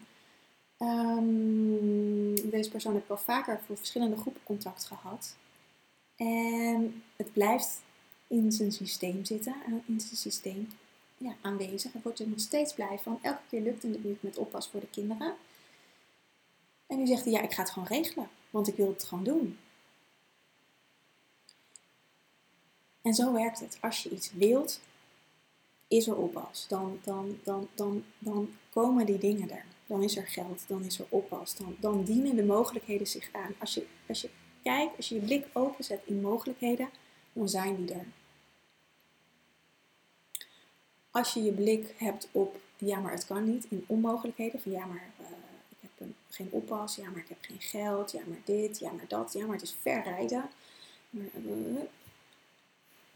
Um, 0.79 2.49
deze 2.49 2.69
persoon 2.69 2.93
heb 2.93 3.03
ik 3.03 3.09
al 3.09 3.17
vaker 3.17 3.61
voor 3.65 3.77
verschillende 3.77 4.17
groepen 4.17 4.43
contact 4.43 4.85
gehad. 4.85 5.35
En 6.15 7.03
het 7.15 7.33
blijft 7.33 7.81
in 8.27 8.51
zijn 8.51 8.71
systeem 8.71 9.25
zitten, 9.25 9.55
in 9.85 9.99
zijn 9.99 10.15
systeem 10.15 10.69
ja, 11.17 11.35
aanwezig. 11.41 11.93
Het 11.93 12.03
wordt 12.03 12.19
er 12.19 12.27
nog 12.27 12.39
steeds 12.39 12.73
blij 12.73 12.99
van. 13.01 13.19
Elke 13.21 13.41
keer 13.49 13.61
lukt 13.61 13.83
het 13.83 14.03
niet 14.03 14.23
met 14.23 14.37
oppas 14.37 14.67
voor 14.67 14.79
de 14.79 14.89
kinderen. 14.89 15.33
En 16.87 16.97
nu 16.97 17.07
zegt 17.07 17.23
hij, 17.23 17.33
ja, 17.33 17.41
ik 17.41 17.53
ga 17.53 17.61
het 17.61 17.71
gewoon 17.71 17.87
regelen, 17.87 18.29
want 18.49 18.67
ik 18.67 18.75
wil 18.75 18.87
het 18.87 19.03
gewoon 19.03 19.24
doen. 19.24 19.57
En 23.05 23.13
zo 23.13 23.33
werkt 23.33 23.59
het. 23.59 23.77
Als 23.81 24.03
je 24.03 24.09
iets 24.09 24.31
wilt, 24.33 24.79
is 25.87 26.07
er 26.07 26.15
oppas. 26.15 26.65
Dan, 26.68 27.00
dan, 27.03 27.39
dan, 27.44 27.68
dan, 27.75 28.03
dan 28.20 28.50
komen 28.70 29.05
die 29.05 29.18
dingen 29.18 29.51
er. 29.51 29.65
Dan 29.85 30.03
is 30.03 30.18
er 30.18 30.27
geld, 30.27 30.63
dan 30.68 30.83
is 30.83 31.00
er 31.00 31.05
oppas. 31.09 31.55
Dan, 31.55 31.75
dan 31.79 32.03
dienen 32.03 32.35
de 32.35 32.44
mogelijkheden 32.44 33.07
zich 33.07 33.29
aan. 33.31 33.53
Als 33.59 33.74
je, 33.74 33.85
als 34.07 34.22
je 34.22 34.29
kijkt, 34.63 34.98
als 34.98 35.09
je 35.09 35.15
je 35.15 35.22
blik 35.22 35.46
openzet 35.53 36.01
in 36.05 36.22
mogelijkheden, 36.22 36.89
dan 37.33 37.50
zijn 37.50 37.75
die 37.75 37.94
er. 37.94 38.05
Als 41.11 41.33
je 41.33 41.44
je 41.44 41.51
blik 41.51 41.94
hebt 41.98 42.27
op, 42.31 42.59
ja 42.77 43.00
maar 43.00 43.11
het 43.11 43.25
kan 43.25 43.44
niet, 43.51 43.65
in 43.70 43.83
onmogelijkheden, 43.87 44.59
ja 44.63 44.85
maar 44.85 45.11
uh, 45.22 46.07
geen 46.29 46.50
oppas, 46.51 46.96
ja, 46.96 47.09
maar 47.09 47.22
ik 47.22 47.29
heb 47.29 47.37
geen 47.41 47.61
geld, 47.61 48.11
ja, 48.11 48.22
maar 48.27 48.41
dit, 48.46 48.79
ja, 48.79 48.91
maar 48.91 49.07
dat, 49.07 49.33
ja, 49.33 49.46
maar 49.46 49.55
het 49.55 49.63
is 49.63 49.75
ver 49.81 50.03
rijden. 50.03 50.50
Uh, 51.09 51.81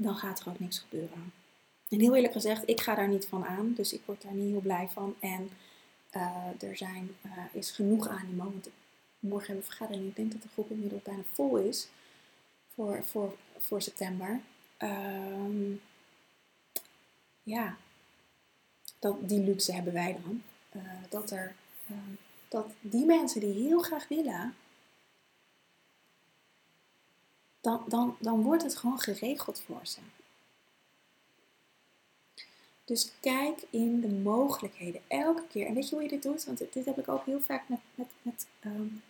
dan 0.02 0.16
gaat 0.16 0.40
er 0.40 0.50
ook 0.50 0.60
niks 0.60 0.80
gebeuren. 0.80 1.34
En 1.90 2.00
heel 2.00 2.16
eerlijk 2.16 2.34
gezegd, 2.34 2.70
ik 2.70 2.82
ga 2.82 2.96
daar 2.96 3.08
niet 3.08 3.26
van 3.28 3.46
aan, 3.46 3.74
dus 3.74 3.94
ik 3.94 4.02
word 4.06 4.22
daar 4.22 4.34
niet 4.34 4.50
heel 4.50 4.60
blij 4.60 4.88
van. 4.88 5.16
En 5.20 5.50
uh, 6.16 6.70
er 6.70 6.78
zijn, 6.78 7.16
uh, 7.26 7.32
is 7.52 7.72
genoeg 7.72 8.08
animo, 8.08 8.44
want 8.44 8.70
morgen 9.20 9.48
hebben 9.48 9.66
we 9.66 9.76
vergadering. 9.76 10.10
Ik 10.10 10.16
denk 10.16 10.32
dat 10.32 10.42
de 10.42 10.48
groep 10.48 10.72
inmiddels 10.72 11.02
bijna 11.02 11.22
vol 11.34 11.58
is 11.58 11.88
voor, 12.74 13.04
voor, 13.04 13.36
voor 13.58 13.82
september. 13.82 14.40
Um, 14.78 15.82
ja, 17.44 17.78
dat, 19.00 19.30
die 19.30 19.44
luxe 19.44 19.74
hebben 19.74 19.94
wij 19.94 20.18
dan. 20.24 20.44
Uh, 20.76 20.82
dat 21.10 21.32
er 21.32 21.56
um, 21.92 22.18
dat 22.48 22.68
die 22.82 23.06
mensen 23.06 23.40
die 23.40 23.54
heel 23.54 23.82
graag 23.82 24.08
willen, 24.08 24.56
dan, 27.62 27.84
dan, 27.88 28.16
dan 28.20 28.42
wordt 28.42 28.64
het 28.64 28.76
gewoon 28.78 29.00
geregeld 29.00 29.62
voor 29.62 29.82
ze. 29.84 30.00
Dus 32.86 33.12
kijk 33.20 33.64
in 33.70 34.02
de 34.02 34.08
mogelijkheden 34.08 35.02
elke 35.08 35.44
keer. 35.50 35.66
En 35.68 35.74
weet 35.74 35.90
je 35.90 35.96
hoe 35.96 36.04
je 36.04 36.10
dit 36.10 36.24
doet? 36.24 36.46
Want 36.46 36.58
dit 36.58 36.86
heb 36.86 36.98
ik 36.98 37.08
ook 37.08 37.26
heel 37.26 37.40
vaak 37.40 37.70
met, 37.70 37.80
met, 37.96 38.08
met, 38.22 38.48
um, 38.66 39.02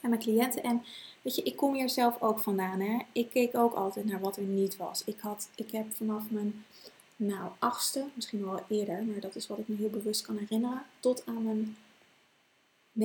mijn 0.00 0.18
cliënten. 0.18 0.62
En 0.62 0.84
weet 1.22 1.34
je, 1.34 1.42
ik 1.42 1.56
kom 1.56 1.74
hier 1.74 1.90
zelf 1.90 2.20
ook 2.20 2.40
vandaan. 2.40 2.80
Hè? 2.80 2.98
Ik 3.12 3.30
keek 3.30 3.56
ook 3.56 3.74
altijd 3.74 4.06
naar 4.06 4.20
wat 4.20 4.36
er 4.36 4.42
niet 4.42 4.76
was. 4.76 5.04
Ik, 5.04 5.20
had, 5.20 5.48
ik 5.54 5.70
heb 5.70 5.94
vanaf 5.94 6.30
mijn 6.30 6.64
nou, 7.16 7.50
achtste, 7.58 8.04
misschien 8.14 8.44
wel 8.44 8.64
eerder, 8.68 9.04
maar 9.04 9.20
dat 9.20 9.36
is 9.36 9.46
wat 9.46 9.58
ik 9.58 9.68
me 9.68 9.76
heel 9.76 9.90
bewust 9.90 10.22
kan 10.22 10.36
herinneren, 10.36 10.82
tot 11.00 11.26
aan 11.26 11.42
mijn 11.42 11.76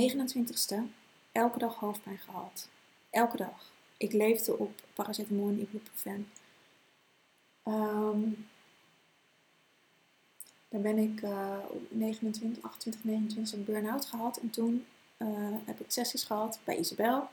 29ste, 0.09 0.75
elke 1.31 1.59
dag 1.59 1.75
hoofdpijn 1.75 2.17
gehad. 2.17 2.69
Elke 3.09 3.37
dag. 3.37 3.75
Ik 3.97 4.13
leefde 4.13 4.57
op 4.57 4.81
paracetamol 4.93 5.47
en 5.47 5.59
ibuprofen. 5.59 6.29
Um, 7.65 8.47
dan 10.69 10.81
ben 10.81 10.97
ik 10.97 11.21
uh, 11.21 11.57
29, 11.89 12.63
28, 12.63 13.03
29 13.03 13.53
een 13.53 13.65
burn-out 13.65 14.05
gehad. 14.05 14.37
En 14.37 14.49
toen 14.49 14.85
uh, 15.17 15.27
heb 15.65 15.79
ik 15.79 15.91
sessies 15.91 16.23
gehad 16.23 16.59
bij 16.63 16.77
Isabel, 16.77 17.27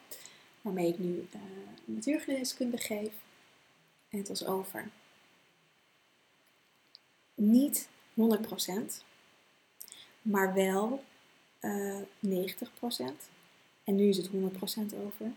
waarmee 0.61 0.89
ik 0.89 0.99
nu 0.99 1.29
uh, 1.35 1.41
natuurgeneeskunde 1.85 2.77
geef. 2.77 3.13
En 4.09 4.19
het 4.19 4.29
was 4.29 4.45
over. 4.47 4.91
Niet 7.35 7.89
100%, 8.15 8.23
maar 10.23 10.55
wel 10.55 10.99
90%. 10.99 11.07
Eh, 11.61 13.09
en 13.85 13.95
nu 13.95 14.09
is 14.09 14.17
het 14.17 14.29
100% 14.29 14.31
over. 15.07 15.33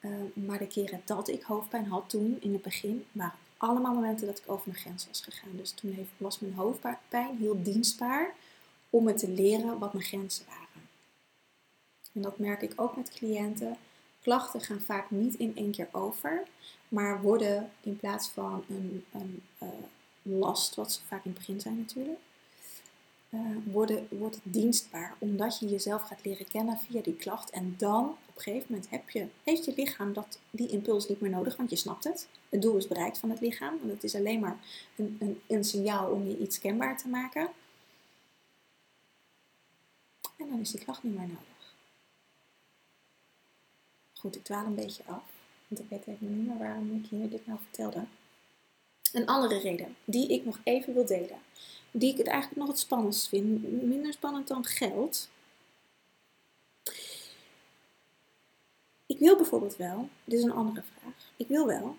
Uh, 0.00 0.10
maar 0.34 0.58
de 0.58 0.66
keren 0.66 1.02
dat 1.04 1.28
ik 1.28 1.42
hoofdpijn 1.42 1.86
had 1.86 2.10
toen, 2.10 2.36
in 2.40 2.52
het 2.52 2.62
begin, 2.62 3.04
waren 3.12 3.38
allemaal 3.56 3.94
momenten 3.94 4.26
dat 4.26 4.38
ik 4.38 4.50
over 4.50 4.68
mijn 4.68 4.80
grens 4.80 5.06
was 5.06 5.20
gegaan. 5.20 5.56
Dus 5.56 5.70
toen 5.70 5.92
heeft, 5.92 6.10
was 6.16 6.38
mijn 6.38 6.54
hoofdpijn 6.54 7.36
heel 7.38 7.62
dienstbaar 7.62 8.34
om 8.90 9.04
me 9.04 9.14
te 9.14 9.28
leren 9.28 9.78
wat 9.78 9.92
mijn 9.92 10.04
grenzen 10.04 10.46
waren. 10.46 10.88
En 12.12 12.22
dat 12.22 12.38
merk 12.38 12.62
ik 12.62 12.72
ook 12.76 12.96
met 12.96 13.10
cliënten. 13.10 13.76
Klachten 14.22 14.60
gaan 14.60 14.80
vaak 14.80 15.10
niet 15.10 15.34
in 15.34 15.56
één 15.56 15.70
keer 15.70 15.88
over, 15.92 16.42
maar 16.88 17.22
worden 17.22 17.70
in 17.80 17.96
plaats 17.96 18.28
van 18.28 18.64
een, 18.68 19.04
een 19.12 19.42
uh, 19.62 19.68
last, 20.22 20.74
wat 20.74 20.92
ze 20.92 21.00
vaak 21.06 21.24
in 21.24 21.30
het 21.30 21.38
begin 21.38 21.60
zijn 21.60 21.78
natuurlijk, 21.78 22.18
uh, 23.30 23.40
worden, 23.64 24.06
wordt 24.10 24.34
het 24.34 24.52
dienstbaar. 24.52 25.14
Omdat 25.18 25.58
je 25.58 25.68
jezelf 25.68 26.02
gaat 26.02 26.24
leren 26.24 26.48
kennen 26.48 26.78
via 26.78 27.02
die 27.02 27.16
klacht. 27.16 27.50
En 27.50 27.74
dan 27.78 28.16
een 28.38 28.52
gegeven 28.52 28.66
moment 28.68 28.90
heb 28.90 29.10
je, 29.10 29.26
heeft 29.42 29.64
je 29.64 29.72
lichaam 29.76 30.12
dat, 30.12 30.38
die 30.50 30.68
impuls 30.68 31.08
niet 31.08 31.20
meer 31.20 31.30
nodig. 31.30 31.56
Want 31.56 31.70
je 31.70 31.76
snapt 31.76 32.04
het. 32.04 32.28
Het 32.48 32.62
doel 32.62 32.76
is 32.76 32.86
bereikt 32.86 33.18
van 33.18 33.30
het 33.30 33.40
lichaam. 33.40 33.78
Want 33.78 33.92
het 33.92 34.04
is 34.04 34.14
alleen 34.14 34.40
maar 34.40 34.58
een, 34.96 35.16
een, 35.20 35.40
een 35.46 35.64
signaal 35.64 36.10
om 36.10 36.28
je 36.28 36.38
iets 36.38 36.58
kenbaar 36.58 36.98
te 36.98 37.08
maken. 37.08 37.50
En 40.36 40.48
dan 40.48 40.60
is 40.60 40.70
die 40.70 40.84
klacht 40.84 41.02
niet 41.02 41.14
meer 41.16 41.26
nodig. 41.26 41.74
Goed, 44.14 44.36
ik 44.36 44.44
dwaal 44.44 44.66
een 44.66 44.74
beetje 44.74 45.02
af. 45.06 45.22
Want 45.68 45.80
ik 45.80 45.88
weet 45.88 46.06
even 46.06 46.36
niet 46.36 46.46
meer 46.46 46.58
waarom 46.58 47.02
ik 47.02 47.10
hier 47.10 47.30
dit 47.30 47.46
nou 47.46 47.58
vertelde. 47.62 48.04
Een 49.12 49.26
andere 49.26 49.58
reden 49.58 49.96
die 50.04 50.28
ik 50.28 50.44
nog 50.44 50.58
even 50.62 50.94
wil 50.94 51.06
delen, 51.06 51.38
die 51.90 52.12
ik 52.12 52.18
het 52.18 52.26
eigenlijk 52.26 52.60
nog 52.60 52.68
het 52.68 52.78
spannendst 52.78 53.28
vind, 53.28 53.82
minder 53.82 54.12
spannend 54.12 54.48
dan 54.48 54.64
geld. 54.64 55.28
Ik 59.18 59.24
wil 59.24 59.36
bijvoorbeeld 59.36 59.76
wel, 59.76 60.08
dit 60.24 60.38
is 60.38 60.44
een 60.44 60.52
andere 60.52 60.82
vraag, 60.82 61.32
ik 61.36 61.48
wil 61.48 61.66
wel, 61.66 61.96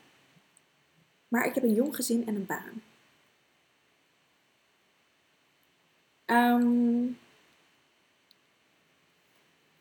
maar 1.27 1.45
ik 1.45 1.55
heb 1.55 1.63
een 1.63 1.73
jong 1.73 1.95
gezin 1.95 2.27
en 2.27 2.35
een 2.35 2.45
baan. 2.45 2.81
Um, 6.25 7.19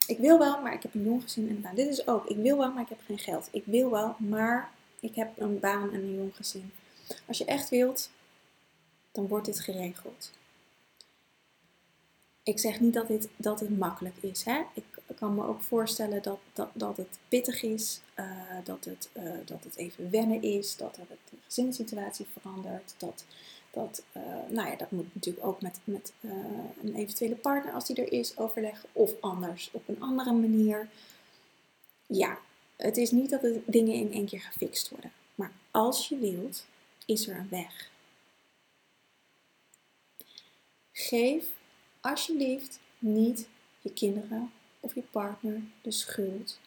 ik 0.06 0.18
wil 0.18 0.38
wel, 0.38 0.62
maar 0.62 0.72
ik 0.72 0.82
heb 0.82 0.94
een 0.94 1.04
jong 1.04 1.22
gezin 1.22 1.48
en 1.48 1.54
een 1.54 1.60
baan. 1.60 1.74
Dit 1.74 1.88
is 1.88 2.06
ook, 2.06 2.26
ik 2.26 2.36
wil 2.36 2.58
wel, 2.58 2.72
maar 2.72 2.82
ik 2.82 2.88
heb 2.88 3.00
geen 3.06 3.18
geld. 3.18 3.48
Ik 3.52 3.64
wil 3.64 3.90
wel, 3.90 4.14
maar 4.18 4.70
ik 5.00 5.14
heb 5.14 5.40
een 5.40 5.58
baan 5.58 5.92
en 5.92 6.02
een 6.02 6.14
jong 6.14 6.36
gezin. 6.36 6.72
Als 7.26 7.38
je 7.38 7.44
echt 7.44 7.68
wilt, 7.68 8.10
dan 9.12 9.26
wordt 9.26 9.46
dit 9.46 9.60
geregeld. 9.60 10.32
Ik 12.42 12.58
zeg 12.58 12.80
niet 12.80 12.94
dat, 12.94 13.08
dit, 13.08 13.28
dat 13.36 13.60
het 13.60 13.78
makkelijk 13.78 14.16
is. 14.20 14.44
Hè? 14.44 14.62
Ik 14.74 14.97
kan 15.18 15.34
me 15.34 15.46
ook 15.46 15.60
voorstellen 15.60 16.22
dat, 16.22 16.38
dat, 16.52 16.68
dat 16.72 16.96
het 16.96 17.18
pittig 17.28 17.62
is, 17.62 18.00
uh, 18.16 18.26
dat, 18.64 18.84
het, 18.84 19.08
uh, 19.12 19.32
dat 19.44 19.64
het 19.64 19.76
even 19.76 20.10
wennen 20.10 20.42
is, 20.42 20.76
dat 20.76 20.96
er 20.96 21.06
de 21.08 21.36
gezinssituatie 21.46 22.26
verandert, 22.32 22.94
dat 22.98 23.24
dat, 23.70 24.04
uh, 24.16 24.22
nou 24.48 24.68
ja, 24.68 24.76
dat 24.76 24.90
moet 24.90 25.14
natuurlijk 25.14 25.46
ook 25.46 25.62
met, 25.62 25.80
met 25.84 26.12
een 26.82 26.94
eventuele 26.94 27.34
partner, 27.34 27.72
als 27.72 27.86
die 27.86 27.96
er 27.96 28.12
is, 28.12 28.36
overleggen. 28.36 28.88
Of 28.92 29.12
anders, 29.20 29.70
op 29.72 29.88
een 29.88 30.00
andere 30.00 30.32
manier. 30.32 30.88
Ja, 32.06 32.38
het 32.76 32.96
is 32.96 33.10
niet 33.10 33.30
dat 33.30 33.40
de 33.40 33.62
dingen 33.66 33.94
in 33.94 34.12
één 34.12 34.26
keer 34.26 34.40
gefixt 34.40 34.90
worden. 34.90 35.12
Maar 35.34 35.52
als 35.70 36.08
je 36.08 36.18
wilt, 36.18 36.66
is 37.06 37.28
er 37.28 37.36
een 37.36 37.48
weg. 37.48 37.90
Geef 40.92 41.46
alsjeblieft 42.00 42.78
niet 42.98 43.48
je 43.80 43.92
kinderen 43.92 44.52
of 44.88 44.94
je 44.94 45.02
partner 45.10 45.60
de 45.82 45.90
schuld. 45.90 46.58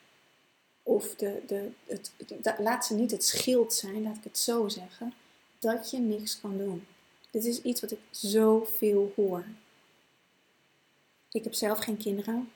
Of 0.84 1.16
de, 1.16 1.42
de, 1.48 1.72
het, 1.86 2.12
laat 2.58 2.86
ze 2.86 2.94
niet 2.94 3.12
het 3.12 3.26
schild 3.26 3.74
zijn, 3.74 4.02
laat 4.02 4.18
ik 4.18 4.24
het 4.24 4.38
zo 4.38 4.68
zeggen, 4.68 5.14
dat 5.60 5.92
je 5.92 5.98
niks 5.98 6.40
kan 6.40 6.58
doen. 6.58 6.86
Dit 7.32 7.46
is 7.46 7.62
iets 7.62 7.82
wat 7.82 7.92
ik 7.92 8.00
zoveel 8.10 9.14
hoor. 9.16 9.46
Ik 11.32 11.44
heb 11.44 11.54
zelf 11.54 11.80
geen 11.80 11.98
kinderen. 11.98 12.52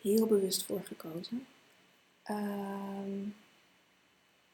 Heel 0.00 0.26
bewust 0.26 0.64
voor 0.64 0.84
gekozen. 0.84 1.46
Ehm, 2.22 3.22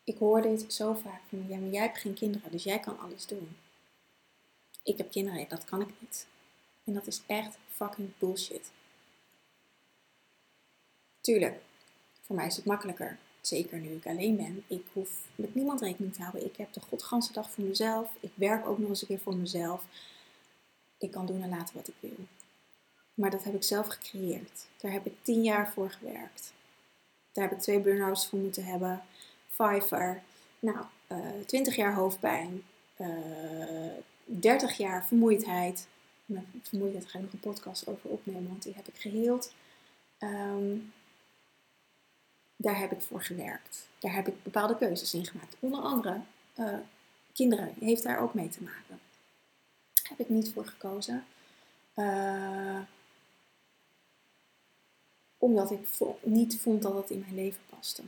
ik 0.05 0.19
hoor 0.19 0.43
dit 0.43 0.73
zo 0.73 0.95
vaak 0.95 1.21
van, 1.29 1.45
ja, 1.49 1.59
maar 1.59 1.71
jij 1.71 1.83
hebt 1.83 1.99
geen 1.99 2.15
kinderen, 2.15 2.51
dus 2.51 2.63
jij 2.63 2.81
kan 2.81 2.99
alles 2.99 3.27
doen. 3.27 3.57
Ik 4.83 4.97
heb 4.97 5.11
kinderen, 5.11 5.49
dat 5.49 5.65
kan 5.65 5.81
ik 5.81 5.91
niet. 6.01 6.27
En 6.85 6.95
dat 6.95 7.07
is 7.07 7.23
echt 7.27 7.59
fucking 7.69 8.09
bullshit. 8.19 8.71
Tuurlijk, 11.23 11.61
voor 12.21 12.37
mij 12.37 12.47
is 12.47 12.57
het 12.57 12.65
makkelijker. 12.65 13.19
Zeker 13.41 13.79
nu 13.79 13.89
ik 13.89 14.07
alleen 14.07 14.37
ben. 14.37 14.65
Ik 14.67 14.87
hoef 14.93 15.11
met 15.35 15.55
niemand 15.55 15.81
rekening 15.81 16.15
te 16.15 16.21
houden. 16.21 16.45
Ik 16.45 16.57
heb 16.57 16.73
de 16.73 16.81
godganse 16.81 17.33
dag 17.33 17.51
voor 17.51 17.65
mezelf. 17.65 18.11
Ik 18.21 18.31
werk 18.35 18.67
ook 18.67 18.79
nog 18.79 18.89
eens 18.89 19.01
een 19.01 19.07
keer 19.07 19.19
voor 19.19 19.37
mezelf. 19.37 19.85
Ik 20.99 21.11
kan 21.11 21.27
doen 21.27 21.43
en 21.43 21.49
laten 21.49 21.75
wat 21.75 21.89
ik 21.89 21.95
wil. 22.01 22.17
Maar 23.15 23.31
dat 23.31 23.45
heb 23.45 23.55
ik 23.55 23.63
zelf 23.63 23.87
gecreëerd. 23.87 24.67
Daar 24.81 24.93
heb 24.93 25.07
ik 25.07 25.13
tien 25.23 25.43
jaar 25.43 25.73
voor 25.73 25.91
gewerkt. 25.91 26.53
Daar 27.33 27.45
heb 27.45 27.53
ik 27.53 27.63
twee 27.63 27.81
burn-outs 27.81 28.27
voor 28.27 28.39
moeten 28.39 28.65
hebben. 28.65 29.03
Fiverr. 29.49 30.23
Nou, 30.59 30.85
uh, 31.09 31.19
eh, 31.19 31.47
20 31.47 31.77
jaar 31.77 31.95
hoofdpijn. 31.95 32.63
Uh, 32.97 33.87
eh, 33.87 33.93
30 34.25 34.77
jaar 34.77 35.07
vermoeidheid. 35.07 35.87
Met 36.25 36.45
vermoeidheid 36.63 37.07
ga 37.07 37.19
ik 37.19 37.25
nog 37.25 37.33
een 37.33 37.41
podcast 37.41 37.87
over 37.87 38.11
opnemen, 38.11 38.49
want 38.49 38.63
die 38.63 38.75
heb 38.75 38.89
ik 38.89 38.97
geheeld. 38.97 39.53
Um, 40.19 40.93
daar 42.57 42.79
heb 42.79 42.93
ik 42.93 43.01
voor 43.01 43.23
gewerkt. 43.23 43.89
Daar 43.99 44.15
heb 44.15 44.29
ik 44.29 44.43
bepaalde 44.43 44.77
keuzes 44.77 45.15
in 45.15 45.27
gemaakt. 45.27 45.57
Onder 45.61 45.81
andere 45.81 46.21
uh, 46.59 46.79
kinderen 47.33 47.75
heeft 47.81 48.03
daar 48.03 48.21
ook 48.21 48.35
mee 48.35 48.49
te 48.49 48.63
maken. 48.63 49.01
Heb 50.03 50.19
ik 50.19 50.29
niet 50.29 50.53
voor 50.53 50.67
gekozen. 50.67 51.25
Uh, 51.97 52.81
omdat 55.39 55.71
ik 55.71 55.89
niet 56.23 56.61
vond 56.61 56.83
dat 56.83 56.95
het 56.95 57.11
in 57.11 57.21
mijn 57.21 57.35
leven 57.35 57.63
paste. 57.71 58.03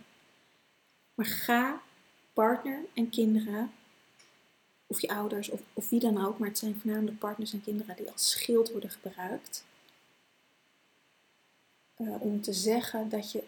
Maar 1.14 1.26
ga 1.26 1.82
partner 2.32 2.78
en 2.94 3.10
kinderen, 3.10 3.72
of 4.86 5.00
je 5.00 5.08
ouders 5.08 5.48
of, 5.48 5.60
of 5.72 5.88
wie 5.88 6.00
dan 6.00 6.24
ook, 6.26 6.38
maar 6.38 6.48
het 6.48 6.58
zijn 6.58 6.80
voornamelijk 6.80 7.18
partners 7.18 7.52
en 7.52 7.62
kinderen 7.62 7.96
die 7.96 8.10
als 8.10 8.30
schild 8.30 8.70
worden 8.70 8.90
gebruikt. 8.90 9.64
Uh, 11.98 12.22
om 12.22 12.40
te 12.40 12.52
zeggen 12.52 13.08
dat 13.08 13.32
je 13.32 13.44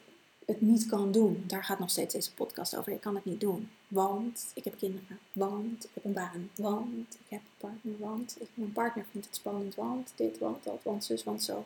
het 0.47 0.61
niet 0.61 0.87
kan 0.87 1.13
doen. 1.13 1.45
Daar 1.47 1.65
gaat 1.65 1.79
nog 1.79 1.91
steeds 1.91 2.15
deze 2.15 2.35
podcast 2.35 2.77
over. 2.77 2.93
Ik 2.93 3.01
kan 3.01 3.15
het 3.15 3.25
niet 3.25 3.41
doen. 3.41 3.71
Want 3.89 4.51
ik 4.55 4.65
heb 4.65 4.79
kinderen. 4.79 5.19
Want 5.33 5.85
ik 5.85 5.91
heb 5.95 6.05
een 6.05 6.13
baan. 6.13 6.51
Want 6.55 7.15
ik 7.15 7.27
heb 7.29 7.41
een 7.41 7.69
partner. 7.69 7.99
Want 7.99 8.37
mijn 8.55 8.73
partner 8.73 9.05
vindt 9.11 9.27
het 9.27 9.37
spannend. 9.37 9.75
Want 9.75 10.13
dit, 10.15 10.39
want 10.39 10.65
dat, 10.65 10.79
want 10.83 11.05
zus, 11.05 11.25
want 11.25 11.45
zo. 11.45 11.65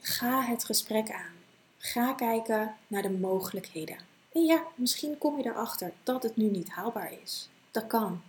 Ga 0.00 0.42
het 0.42 0.64
gesprek 0.64 1.10
aan. 1.10 1.32
Ga 1.78 2.12
kijken 2.12 2.74
naar 2.86 3.02
de 3.02 3.10
mogelijkheden. 3.10 3.96
En 4.32 4.44
ja, 4.44 4.66
misschien 4.74 5.18
kom 5.18 5.38
je 5.38 5.44
erachter 5.44 5.92
dat 6.02 6.22
het 6.22 6.36
nu 6.36 6.44
niet 6.44 6.68
haalbaar 6.68 7.12
is. 7.22 7.48
Dat 7.70 7.86
kan. 7.86 8.22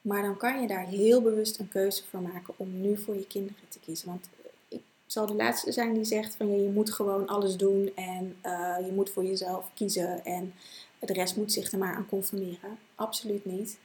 Maar 0.00 0.22
dan 0.22 0.36
kan 0.36 0.60
je 0.60 0.66
daar 0.66 0.86
heel 0.86 1.22
bewust 1.22 1.58
een 1.58 1.68
keuze 1.68 2.04
voor 2.10 2.20
maken 2.20 2.54
om 2.56 2.80
nu 2.80 2.98
voor 2.98 3.14
je 3.14 3.26
kinderen 3.26 3.68
te 3.68 3.78
kiezen. 3.78 4.08
Want 4.08 4.28
zal 5.06 5.26
de 5.26 5.34
laatste 5.34 5.72
zijn 5.72 5.94
die 5.94 6.04
zegt 6.04 6.36
van 6.36 6.62
je 6.62 6.68
moet 6.68 6.92
gewoon 6.92 7.26
alles 7.26 7.56
doen 7.56 7.90
en 7.94 8.36
uh, 8.46 8.76
je 8.86 8.92
moet 8.94 9.10
voor 9.10 9.24
jezelf 9.24 9.70
kiezen 9.74 10.24
en 10.24 10.54
de 10.98 11.12
rest 11.12 11.36
moet 11.36 11.52
zich 11.52 11.72
er 11.72 11.78
maar 11.78 11.94
aan 11.94 12.06
conformeren. 12.06 12.78
Absoluut 12.94 13.44
niet. 13.44 13.78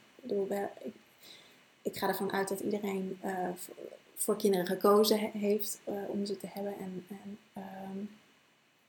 Ik, 1.82 1.96
ga 1.96 2.08
ervan 2.08 2.32
uit 2.32 2.48
dat 2.48 2.60
iedereen 2.60 3.18
uh, 3.24 3.48
voor, 4.14 4.36
kinderen 4.36 4.66
gekozen 4.66 5.18
heeft 5.18 5.80
uh, 5.88 5.94
om 6.08 6.26
ze 6.26 6.36
te 6.36 6.46
hebben 6.46 6.74
en, 6.78 7.06
en 7.08 7.38
um, 7.56 8.10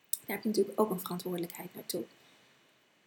daar 0.09 0.35
heb 0.35 0.43
je 0.43 0.49
natuurlijk 0.49 0.79
ook 0.79 0.89
een 0.89 0.99
verantwoordelijkheid 0.99 1.75
naartoe. 1.75 2.03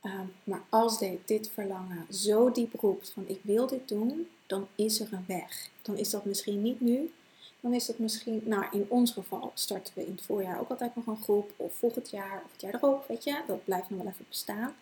Um, 0.02 0.32
maar 0.44 0.62
als 0.68 0.98
dit, 0.98 1.18
dit 1.24 1.50
verlangen 1.50 2.06
zo 2.14 2.52
diep 2.52 2.74
roept 2.80 3.10
van 3.10 3.24
ik 3.26 3.40
wil 3.42 3.66
dit 3.66 3.88
doen, 3.88 4.28
dan 4.46 4.68
is 4.74 5.00
er 5.00 5.12
een 5.12 5.24
weg. 5.26 5.70
Dan 5.82 5.96
is 5.96 6.10
dat 6.10 6.24
misschien 6.24 6.62
niet 6.62 6.80
nu, 6.80 7.12
dan 7.66 7.74
is 7.74 7.86
het 7.86 7.98
misschien, 7.98 8.42
nou 8.44 8.64
in 8.72 8.86
ons 8.88 9.12
geval 9.12 9.50
starten 9.54 9.94
we 9.94 10.06
in 10.06 10.12
het 10.12 10.22
voorjaar 10.22 10.60
ook 10.60 10.68
altijd 10.68 10.96
nog 10.96 11.06
een 11.06 11.22
groep, 11.22 11.52
of 11.56 11.74
volgend 11.74 12.10
jaar, 12.10 12.42
of 12.44 12.52
het 12.52 12.60
jaar 12.60 12.74
erop, 12.74 13.08
weet 13.08 13.24
je, 13.24 13.42
dat 13.46 13.64
blijft 13.64 13.90
nog 13.90 14.02
wel 14.02 14.12
even 14.12 14.24
bestaan. 14.28 14.76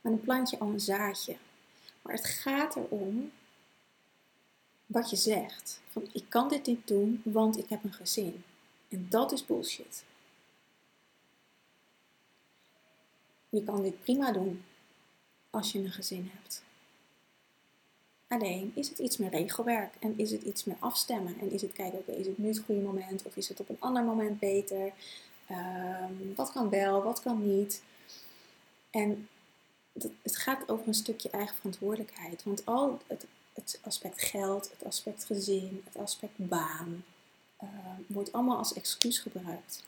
Maar 0.00 0.12
dan 0.12 0.20
plant 0.20 0.50
je 0.50 0.58
al 0.58 0.68
een 0.68 0.80
zaadje. 0.80 1.36
Maar 2.02 2.14
het 2.14 2.24
gaat 2.24 2.76
erom 2.76 3.32
wat 4.86 5.10
je 5.10 5.16
zegt. 5.16 5.80
Van 5.90 6.08
ik 6.12 6.24
kan 6.28 6.48
dit 6.48 6.66
niet 6.66 6.86
doen, 6.86 7.20
want 7.24 7.58
ik 7.58 7.68
heb 7.68 7.84
een 7.84 7.92
gezin. 7.92 8.44
En 8.88 9.06
dat 9.08 9.32
is 9.32 9.46
bullshit. 9.46 10.04
Je 13.48 13.64
kan 13.64 13.82
dit 13.82 14.00
prima 14.02 14.32
doen 14.32 14.64
als 15.50 15.72
je 15.72 15.78
een 15.78 15.90
gezin 15.90 16.30
hebt. 16.34 16.62
Alleen 18.28 18.72
is 18.74 18.88
het 18.88 18.98
iets 18.98 19.16
meer 19.16 19.30
regelwerk 19.30 19.94
en 19.98 20.18
is 20.18 20.30
het 20.30 20.42
iets 20.42 20.64
meer 20.64 20.76
afstemmen. 20.78 21.38
En 21.40 21.50
is 21.50 21.62
het 21.62 21.72
kijken, 21.72 21.98
oké, 21.98 22.12
is 22.12 22.26
het 22.26 22.38
nu 22.38 22.48
het 22.48 22.58
goede 22.58 22.80
moment 22.80 23.22
of 23.22 23.36
is 23.36 23.48
het 23.48 23.60
op 23.60 23.68
een 23.68 23.80
ander 23.80 24.02
moment 24.02 24.38
beter? 24.38 24.92
Ehm, 25.46 26.12
wat 26.34 26.52
kan 26.52 26.68
wel, 26.68 27.02
wat 27.02 27.22
kan 27.22 27.56
niet? 27.56 27.82
En 28.90 29.28
het 30.22 30.36
gaat 30.36 30.68
over 30.68 30.88
een 30.88 30.94
stukje 30.94 31.30
eigen 31.30 31.56
verantwoordelijkheid. 31.56 32.42
Want 32.42 32.66
al 32.66 33.00
het, 33.06 33.26
het 33.52 33.80
aspect 33.82 34.22
geld, 34.22 34.70
het 34.70 34.84
aspect 34.84 35.24
gezin, 35.24 35.82
het 35.84 35.96
aspect 35.96 36.36
baan, 36.36 37.04
ehm, 37.56 38.00
wordt 38.06 38.32
allemaal 38.32 38.58
als 38.58 38.72
excuus 38.72 39.18
gebruikt. 39.18 39.84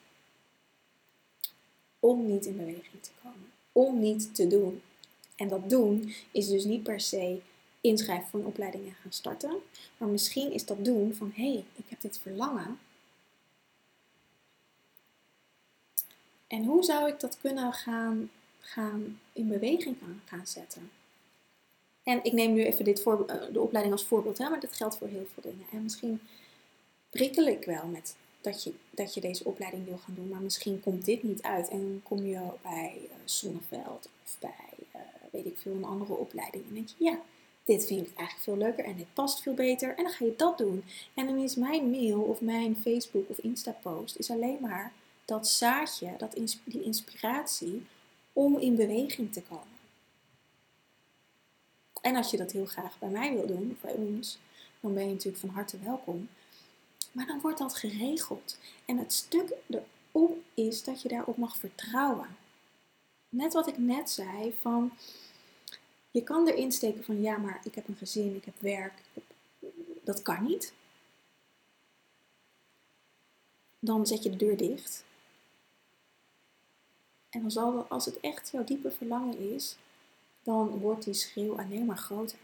Om 2.01 2.27
niet 2.27 2.47
in 2.47 2.57
beweging 2.57 3.03
te 3.03 3.11
komen. 3.23 3.53
Om 3.73 3.99
niet 3.99 4.35
te 4.35 4.47
doen. 4.47 4.83
En 5.37 5.49
dat 5.49 5.71
doen 5.71 6.15
is 6.31 6.49
dus 6.49 6.65
niet 6.65 6.83
per 6.83 7.01
se 7.01 7.41
inschrijven 7.81 8.29
voor 8.29 8.41
een 8.41 8.47
opleiding 8.47 8.87
en 8.87 8.97
gaan 9.03 9.13
starten. 9.13 9.57
Maar 9.97 10.09
misschien 10.09 10.53
is 10.53 10.65
dat 10.65 10.85
doen 10.85 11.15
van 11.15 11.33
hé, 11.35 11.53
hey, 11.53 11.65
ik 11.77 11.85
heb 11.89 12.01
dit 12.01 12.19
verlangen. 12.19 12.79
En 16.47 16.65
hoe 16.65 16.83
zou 16.85 17.09
ik 17.09 17.21
dat 17.21 17.39
kunnen 17.41 17.73
gaan, 17.73 18.31
gaan 18.61 19.21
in 19.33 19.49
beweging 19.49 19.97
gaan, 20.01 20.23
gaan 20.25 20.47
zetten? 20.47 20.91
En 22.03 22.25
ik 22.25 22.33
neem 22.33 22.53
nu 22.53 22.65
even 22.65 22.85
dit 22.85 23.03
eh, 23.03 23.37
de 23.53 23.61
opleiding 23.61 23.95
als 23.95 24.05
voorbeeld, 24.05 24.39
hè, 24.39 24.49
maar 24.49 24.61
dat 24.61 24.77
geldt 24.77 24.97
voor 24.97 25.09
heel 25.09 25.27
veel 25.35 25.43
dingen. 25.43 25.67
En 25.73 25.83
misschien 25.83 26.21
prikkel 27.11 27.47
ik 27.47 27.65
wel 27.65 27.87
met 27.87 28.17
dat 28.41 28.65
je, 28.65 28.73
dat 28.91 29.15
je 29.15 29.21
deze 29.21 29.45
opleiding 29.45 29.85
wil 29.85 29.99
gaan 29.99 30.15
doen, 30.15 30.29
maar 30.29 30.41
misschien 30.41 30.81
komt 30.81 31.05
dit 31.05 31.23
niet 31.23 31.43
uit 31.43 31.69
en 31.69 32.01
kom 32.03 32.27
je 32.27 32.41
bij 32.63 33.01
uh, 33.03 33.11
Zonneveld 33.25 34.09
of 34.25 34.37
bij 34.39 34.75
uh, 34.95 35.01
weet 35.33 35.47
ik 35.47 35.59
veel, 35.59 35.75
een 35.75 35.85
andere 35.85 36.15
opleiding. 36.15 36.65
En 36.69 36.75
denk 36.75 36.89
je, 36.89 37.05
ja, 37.05 37.21
dit 37.69 37.87
vind 37.87 38.07
ik 38.07 38.17
eigenlijk 38.17 38.45
veel 38.45 38.57
leuker 38.57 38.85
en 38.85 38.97
dit 38.97 39.15
past 39.15 39.43
veel 39.43 39.55
beter. 39.55 39.97
En 39.97 40.03
dan 40.03 40.13
ga 40.13 40.25
je 40.25 40.35
dat 40.37 40.59
doen. 40.59 40.85
En 41.15 41.27
dan 41.27 41.39
is 41.39 41.55
mijn 41.55 41.91
mail 41.91 42.21
of 42.21 42.41
mijn 42.41 42.77
Facebook 42.77 43.29
of 43.29 43.39
Insta 43.39 43.71
post 43.71 44.17
is 44.17 44.31
alleen 44.31 44.59
maar 44.61 44.93
dat 45.25 45.49
zaadje, 45.49 46.15
dat 46.19 46.37
die 46.65 46.83
inspiratie 46.83 47.87
om 48.33 48.59
in 48.59 48.77
beweging 48.77 49.33
te 49.33 49.43
komen. 49.43 49.79
En 52.01 52.17
als 52.17 52.31
je 52.31 52.37
dat 52.37 52.53
heel 52.53 52.67
graag 52.67 52.99
bij 52.99 53.09
mij 53.09 53.33
wil 53.35 53.47
doen, 53.47 53.71
of 53.71 53.81
bij 53.81 53.93
ons, 53.93 54.39
dan 54.81 54.95
ben 54.95 55.05
je 55.05 55.11
natuurlijk 55.11 55.41
van 55.41 55.55
harte 55.55 55.79
welkom. 55.79 56.29
Maar 57.13 57.27
dan 57.27 57.41
wordt 57.41 57.59
dat 57.59 57.75
geregeld. 57.75 58.59
En 58.85 58.99
het 58.99 59.13
stuk 59.13 59.53
erop 59.67 60.37
is 60.55 60.85
dat 60.85 61.03
je 61.03 61.09
daarop 61.09 61.37
mag 61.37 61.57
vertrouwen. 61.57 62.37
Net 63.29 63.53
wat 63.53 63.67
ik 63.67 63.79
net 63.79 64.11
zei, 64.11 64.55
van 64.61 64.93
je 66.19 66.25
kan 66.25 66.49
erin 66.49 66.73
steken 66.73 67.05
van 67.05 67.21
ja, 67.21 67.37
maar 67.37 67.61
ik 67.65 67.75
heb 67.75 67.89
een 67.89 67.97
gezin, 67.97 68.35
ik 68.35 68.45
heb 68.45 68.61
werk. 68.61 69.03
Dat 70.05 70.23
kan 70.23 70.45
niet. 70.45 70.73
Dan 73.79 74.07
zet 74.07 74.23
je 74.23 74.31
de 74.31 74.37
deur 74.37 74.57
dicht. 74.57 75.05
En 77.31 77.41
dan 77.41 77.51
zal, 77.51 77.85
als 77.89 78.05
het 78.05 78.21
echt 78.21 78.51
jouw 78.51 78.65
diepe 78.65 78.91
verlangen 78.91 79.55
is, 79.55 79.77
dan 80.43 80.69
wordt 80.69 81.05
die 81.05 81.15
schreeuw 81.15 81.59
alleen 81.59 81.87
maar 81.87 81.97
groter. 81.97 82.39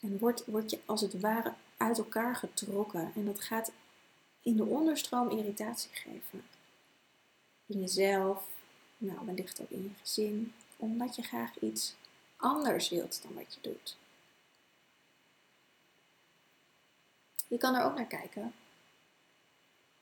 En 0.00 0.18
wordt, 0.18 0.44
wordt 0.44 0.70
je 0.70 0.78
als 0.84 1.00
het 1.00 1.20
ware 1.20 1.54
uit 1.76 1.98
elkaar 1.98 2.36
getrokken. 2.36 3.12
En 3.14 3.24
dat 3.24 3.40
gaat 3.40 3.72
in 4.42 4.56
de 4.56 4.64
onderstroom 4.64 5.30
irritatie 5.30 5.90
geven. 5.92 6.42
In 7.66 7.80
jezelf, 7.80 8.46
nou 8.98 9.26
wellicht 9.26 9.60
ook 9.60 9.70
in 9.70 9.82
je 9.82 9.90
gezin, 10.00 10.52
omdat 10.76 11.16
je 11.16 11.22
graag 11.22 11.58
iets 11.58 11.94
anders 12.36 12.88
wilt 12.88 13.22
dan 13.22 13.34
wat 13.34 13.54
je 13.54 13.60
doet. 13.70 13.96
Je 17.48 17.58
kan 17.58 17.74
er 17.74 17.84
ook 17.84 17.96
naar 17.96 18.06
kijken. 18.06 18.52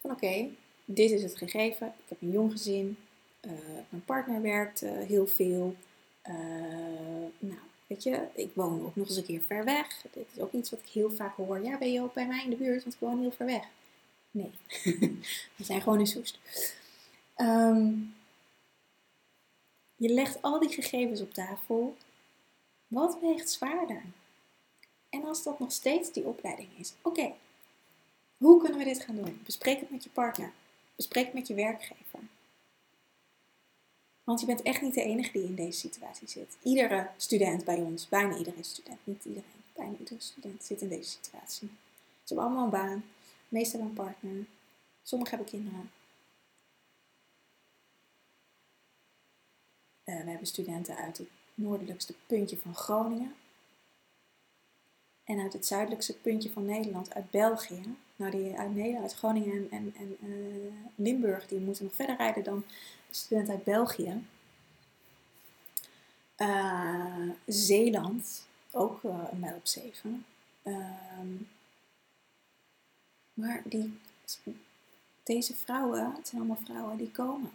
Van 0.01 0.11
oké, 0.11 0.49
dit 0.85 1.11
is 1.11 1.23
het 1.23 1.37
gegeven. 1.37 1.87
Ik 1.87 2.09
heb 2.09 2.23
een 2.23 2.31
jong 2.31 2.51
gezin. 2.51 2.97
Uh, 3.41 3.53
mijn 3.89 4.05
partner 4.05 4.43
werkt 4.43 4.83
uh, 4.83 4.91
heel 4.91 5.27
veel. 5.27 5.77
Uh, 6.29 6.35
nou, 7.39 7.61
weet 7.87 8.03
je, 8.03 8.27
ik 8.35 8.51
woon 8.55 8.85
ook 8.85 8.97
nog 8.97 9.09
eens 9.09 9.17
een 9.17 9.25
keer 9.25 9.43
ver 9.43 9.65
weg. 9.65 10.05
Dit 10.13 10.27
is 10.33 10.41
ook 10.41 10.53
iets 10.53 10.71
wat 10.71 10.81
ik 10.81 10.89
heel 10.89 11.11
vaak 11.11 11.37
hoor. 11.37 11.65
Ja, 11.65 11.79
ben 11.79 11.93
je 11.93 12.03
ook 12.03 12.15
bij 12.15 12.27
mij 12.27 12.45
in 12.45 12.51
de 12.51 12.57
buurt, 12.57 12.83
want 12.83 12.95
ik 12.95 13.01
woon 13.01 13.21
heel 13.21 13.33
ver 13.33 13.47
weg. 13.47 13.65
Nee, 14.31 14.51
we 15.57 15.65
zijn 15.65 15.83
gewoon 15.83 15.99
in 15.99 16.07
Soest. 16.07 16.39
Um, 17.37 18.15
je 19.97 20.09
legt 20.09 20.43
al 20.43 20.59
die 20.59 20.69
gegevens 20.69 21.21
op 21.21 21.35
tafel. 21.35 21.97
Wat 22.95 23.21
weegt 23.21 23.51
zwaarder? 23.51 24.03
En 25.09 25.25
als 25.25 25.43
dat 25.43 25.59
nog 25.59 25.73
steeds 25.73 26.13
die 26.13 26.25
opleiding 26.25 26.69
is, 26.79 26.93
oké, 27.03 27.33
hoe 28.37 28.61
kunnen 28.61 28.79
we 28.79 28.85
dit 28.85 29.01
gaan 29.01 29.17
doen? 29.17 29.41
Bespreek 29.45 29.81
het 29.81 29.91
met 29.91 30.05
je 30.05 30.11
partner. 30.11 30.53
Bespreek 30.97 31.25
het 31.25 31.35
met 31.35 31.47
je 31.47 31.55
werkgever. 31.55 32.21
Want 34.25 34.41
je 34.41 34.47
bent 34.47 34.63
echt 34.63 34.83
niet 34.83 34.95
de 34.95 35.03
enige 35.03 35.33
die 35.33 35.45
in 35.45 35.55
deze 35.55 35.79
situatie 35.79 36.29
zit. 36.29 36.57
Iedere 36.63 37.11
student 37.17 37.65
bij 37.65 37.77
ons, 37.77 38.09
bijna 38.09 38.37
iedere 38.37 38.63
student, 38.63 38.99
niet 39.05 39.25
iedereen, 39.25 39.63
bijna 39.73 39.97
iedere 39.99 40.21
student 40.21 40.65
zit 40.65 40.81
in 40.81 40.89
deze 40.89 41.11
situatie. 41.11 41.69
Ze 42.23 42.35
hebben 42.35 42.47
allemaal 42.47 42.65
een 42.65 42.71
baan, 42.71 43.05
meestal 43.49 43.81
een 43.81 43.93
partner, 43.93 44.47
sommigen 45.03 45.37
hebben 45.37 45.59
kinderen. 45.59 45.91
Uh, 50.05 50.25
we 50.25 50.31
hebben 50.31 50.47
studenten 50.47 50.97
uit 50.97 51.19
het 51.19 51.29
noordelijkste 51.55 52.15
puntje 52.27 52.57
van 52.57 52.75
Groningen. 52.75 53.35
En 55.25 55.41
uit 55.41 55.53
het 55.53 55.67
zuidelijkste 55.67 56.17
puntje 56.17 56.51
van 56.51 56.65
Nederland, 56.65 57.15
uit 57.15 57.31
België. 57.31 57.83
Nou, 58.17 58.31
die 58.31 58.59
uit 58.59 58.75
Nederland, 58.75 59.03
uit 59.03 59.15
Groningen 59.15 59.71
en, 59.71 59.95
en 59.97 60.17
uh, 60.23 60.73
Limburg, 60.95 61.49
die 61.49 61.61
moeten 61.61 61.85
nog 61.85 61.95
verder 61.95 62.17
rijden 62.17 62.45
dan 62.45 62.65
de 63.09 63.15
student 63.15 63.49
uit 63.49 63.65
België. 63.65 64.27
Uh, 66.39 67.31
Zeeland, 67.47 68.47
ook 68.71 69.03
uh, 69.03 69.25
een 69.31 69.39
mijl 69.39 69.57
op 69.57 69.67
zeven. 69.67 70.25
Ehm, 70.63 71.35
maar 73.35 73.63
die, 73.65 73.99
deze 75.23 75.55
vrouwen, 75.55 76.15
het 76.15 76.29
zijn 76.29 76.41
allemaal 76.41 76.65
vrouwen 76.65 76.97
die 76.97 77.11
komen. 77.11 77.51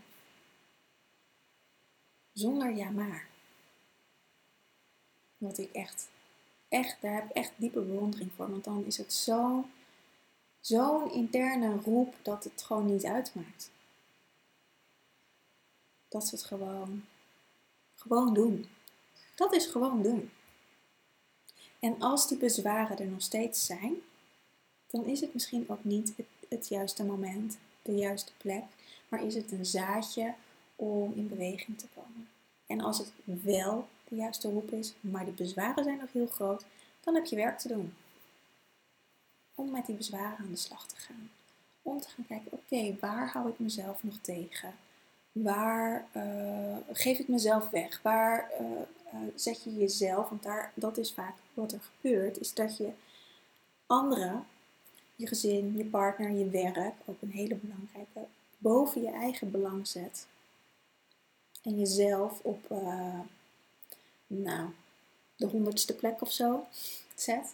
Zonder 2.34 2.76
ja 2.76 2.90
maar. 2.90 3.29
Wat 5.40 5.58
ik 5.58 5.72
echt, 5.72 6.08
echt, 6.68 7.02
daar 7.02 7.14
heb 7.14 7.30
ik 7.30 7.36
echt 7.36 7.52
diepe 7.56 7.82
bewondering 7.82 8.32
voor. 8.36 8.52
Want 8.52 8.64
dan 8.64 8.86
is 8.86 8.98
het 8.98 9.14
zo'n 9.14 9.66
zo'n 10.60 11.12
interne 11.12 11.76
roep 11.76 12.16
dat 12.22 12.44
het 12.44 12.64
gewoon 12.64 12.86
niet 12.86 13.06
uitmaakt. 13.06 13.72
Dat 16.08 16.28
ze 16.28 16.36
het 16.36 16.44
gewoon, 16.44 17.06
gewoon 17.96 18.34
doen. 18.34 18.66
Dat 19.36 19.54
is 19.54 19.66
gewoon 19.66 20.04
doen. 20.04 20.32
En 21.80 22.02
als 22.02 22.28
die 22.28 22.38
bezwaren 22.38 22.98
er 22.98 23.08
nog 23.08 23.22
steeds 23.22 23.66
zijn, 23.66 23.96
dan 24.88 25.06
is 25.06 25.22
het 25.22 25.34
misschien 25.34 25.70
ook 25.70 25.84
niet 25.84 26.14
het, 26.16 26.28
het 26.50 26.68
juiste 26.68 27.04
moment, 27.04 27.58
de 27.82 27.96
juiste 27.96 28.32
plek, 28.38 28.64
maar 29.08 29.24
is 29.24 29.36
het 29.36 29.52
een 29.52 29.66
zaadje 29.66 30.34
om 30.76 31.14
in 31.16 31.28
beweging 31.28 31.78
te 31.78 31.88
komen. 31.96 32.30
En 32.66 32.82
als 32.82 32.98
het 32.98 33.12
wel 33.24 33.88
de 34.10 34.16
juiste 34.16 34.50
roep 34.50 34.72
is, 34.72 34.94
maar 35.00 35.26
die 35.26 35.34
bezwaren 35.34 35.84
zijn 35.84 35.98
nog 35.98 36.12
heel 36.12 36.28
groot, 36.28 36.64
dan 37.04 37.16
heb 37.16 37.26
je 37.26 37.36
werk 37.36 37.60
te 37.60 37.68
doen. 37.68 37.94
Om 39.56 39.72
met 39.72 39.86
die 39.86 39.96
bezwaren 39.96 40.38
aan 40.38 40.52
de 40.52 40.58
slag 40.58 40.88
te 40.88 40.96
gaan. 40.96 41.30
Om 41.82 42.02
te 42.02 42.10
gaan 42.10 42.28
kijken, 42.28 42.52
oké, 42.52 42.98
waar 43.00 43.30
hou 43.32 43.50
ik 43.50 43.60
mezelf 43.60 44.04
nog 44.04 44.18
tegen? 44.22 44.74
Waar 45.32 46.08
uh, 46.16 46.78
geef 46.92 47.20
ik 47.20 47.28
mezelf 47.28 47.70
weg? 47.70 48.02
Waar 48.02 48.52
uh, 48.62 48.68
uh, 49.14 49.20
zet 49.36 49.64
je 49.64 49.78
jezelf, 49.78 50.30
want 50.30 50.44
daar, 50.44 50.72
dat 50.74 50.98
is 50.98 51.14
vaak 51.14 51.36
wat 51.54 51.72
er 51.72 51.82
gebeurt, 51.82 52.40
is 52.40 52.54
dat 52.54 52.78
je 52.78 52.90
anderen, 53.86 54.46
je 55.16 55.28
gezin, 55.28 55.78
je 55.78 55.86
partner, 55.86 56.32
je 56.32 56.50
werk, 56.50 56.96
ook 57.06 57.22
een 57.22 57.32
hele 57.32 57.56
belangrijke, 57.56 58.26
boven 58.58 59.02
je 59.02 59.12
eigen 59.12 59.52
belang 59.52 59.88
zet. 59.88 60.28
En 61.64 61.80
jezelf 61.80 62.40
op, 62.42 62.72
nou, 64.30 64.70
de 65.36 65.46
honderdste 65.46 65.96
plek 65.96 66.22
of 66.22 66.32
zo 66.32 66.66
zet. 67.16 67.54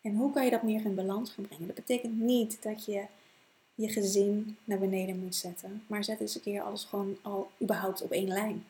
En 0.00 0.14
hoe 0.14 0.32
kan 0.32 0.44
je 0.44 0.50
dat 0.50 0.62
meer 0.62 0.84
in 0.84 0.94
balans 0.94 1.30
gaan 1.30 1.46
brengen? 1.46 1.66
Dat 1.66 1.76
betekent 1.76 2.20
niet 2.20 2.62
dat 2.62 2.84
je 2.84 3.06
je 3.74 3.88
gezin 3.88 4.56
naar 4.64 4.78
beneden 4.78 5.18
moet 5.18 5.34
zetten, 5.34 5.84
maar 5.86 6.04
zet 6.04 6.20
eens 6.20 6.34
een 6.34 6.40
keer 6.40 6.62
alles 6.62 6.84
gewoon 6.84 7.18
al 7.22 7.50
überhaupt 7.62 8.02
op 8.02 8.10
één 8.10 8.28
lijn. 8.28 8.66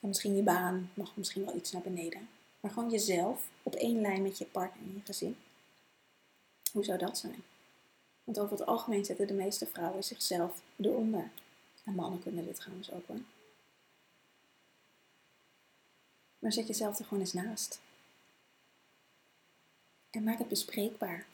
En 0.00 0.08
misschien 0.08 0.36
je 0.36 0.42
baan 0.42 0.90
mag 0.94 1.16
misschien 1.16 1.44
wel 1.44 1.56
iets 1.56 1.72
naar 1.72 1.82
beneden. 1.82 2.28
Maar 2.60 2.70
gewoon 2.70 2.90
jezelf 2.90 3.48
op 3.62 3.74
één 3.74 4.00
lijn 4.00 4.22
met 4.22 4.38
je 4.38 4.44
partner 4.44 4.82
en 4.82 4.94
je 4.94 5.00
gezin. 5.04 5.36
Hoe 6.72 6.84
zou 6.84 6.98
dat 6.98 7.18
zijn? 7.18 7.42
Want 8.24 8.38
over 8.38 8.58
het 8.58 8.66
algemeen 8.66 9.04
zetten 9.04 9.26
de 9.26 9.34
meeste 9.34 9.66
vrouwen 9.66 10.04
zichzelf 10.04 10.62
eronder. 10.76 11.30
En 11.88 11.94
mannen 11.94 12.22
kunnen 12.22 12.46
dit 12.46 12.56
trouwens 12.56 12.90
ook 12.90 13.06
hoor. 13.06 13.20
Maar 16.38 16.52
zet 16.52 16.66
jezelf 16.66 16.98
er 16.98 17.04
gewoon 17.04 17.20
eens 17.20 17.32
naast. 17.32 17.80
En 20.10 20.22
maak 20.22 20.38
het 20.38 20.48
bespreekbaar. 20.48 21.26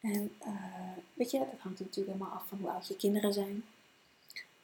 En 0.00 0.36
uh, 0.46 0.96
weet 1.14 1.30
je, 1.30 1.38
dat 1.38 1.58
hangt 1.58 1.80
natuurlijk 1.80 2.06
helemaal 2.06 2.30
af 2.30 2.48
van 2.48 2.58
hoe 2.58 2.70
oud 2.70 2.88
je 2.88 2.96
kinderen 2.96 3.32
zijn. 3.32 3.64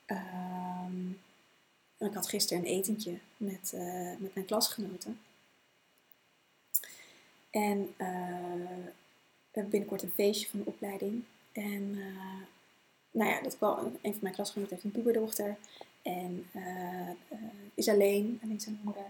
Um, 0.06 1.20
ik 1.98 2.14
had 2.14 2.28
gisteren 2.28 2.62
een 2.62 2.70
etentje 2.70 3.18
met, 3.36 3.72
uh, 3.74 4.16
met 4.18 4.34
mijn 4.34 4.46
klasgenoten. 4.46 5.20
En 7.50 7.78
uh, 7.78 8.66
we 9.50 9.54
hebben 9.54 9.70
binnenkort 9.70 10.02
een 10.02 10.10
feestje 10.10 10.48
van 10.48 10.58
de 10.58 10.66
opleiding. 10.66 11.24
En 11.52 11.98
nou 13.18 13.30
ja, 13.30 13.40
dat 13.40 13.56
kwam, 13.56 13.78
een 13.78 14.12
van 14.12 14.18
mijn 14.20 14.34
klasgenoten 14.34 14.72
heeft 14.72 14.84
een 14.84 15.02
puberdochter. 15.02 15.56
En 16.02 16.46
is 17.74 17.88
alleen, 17.88 18.40
alleen 18.42 18.60
zijn 18.60 18.80
moeder. 18.82 19.06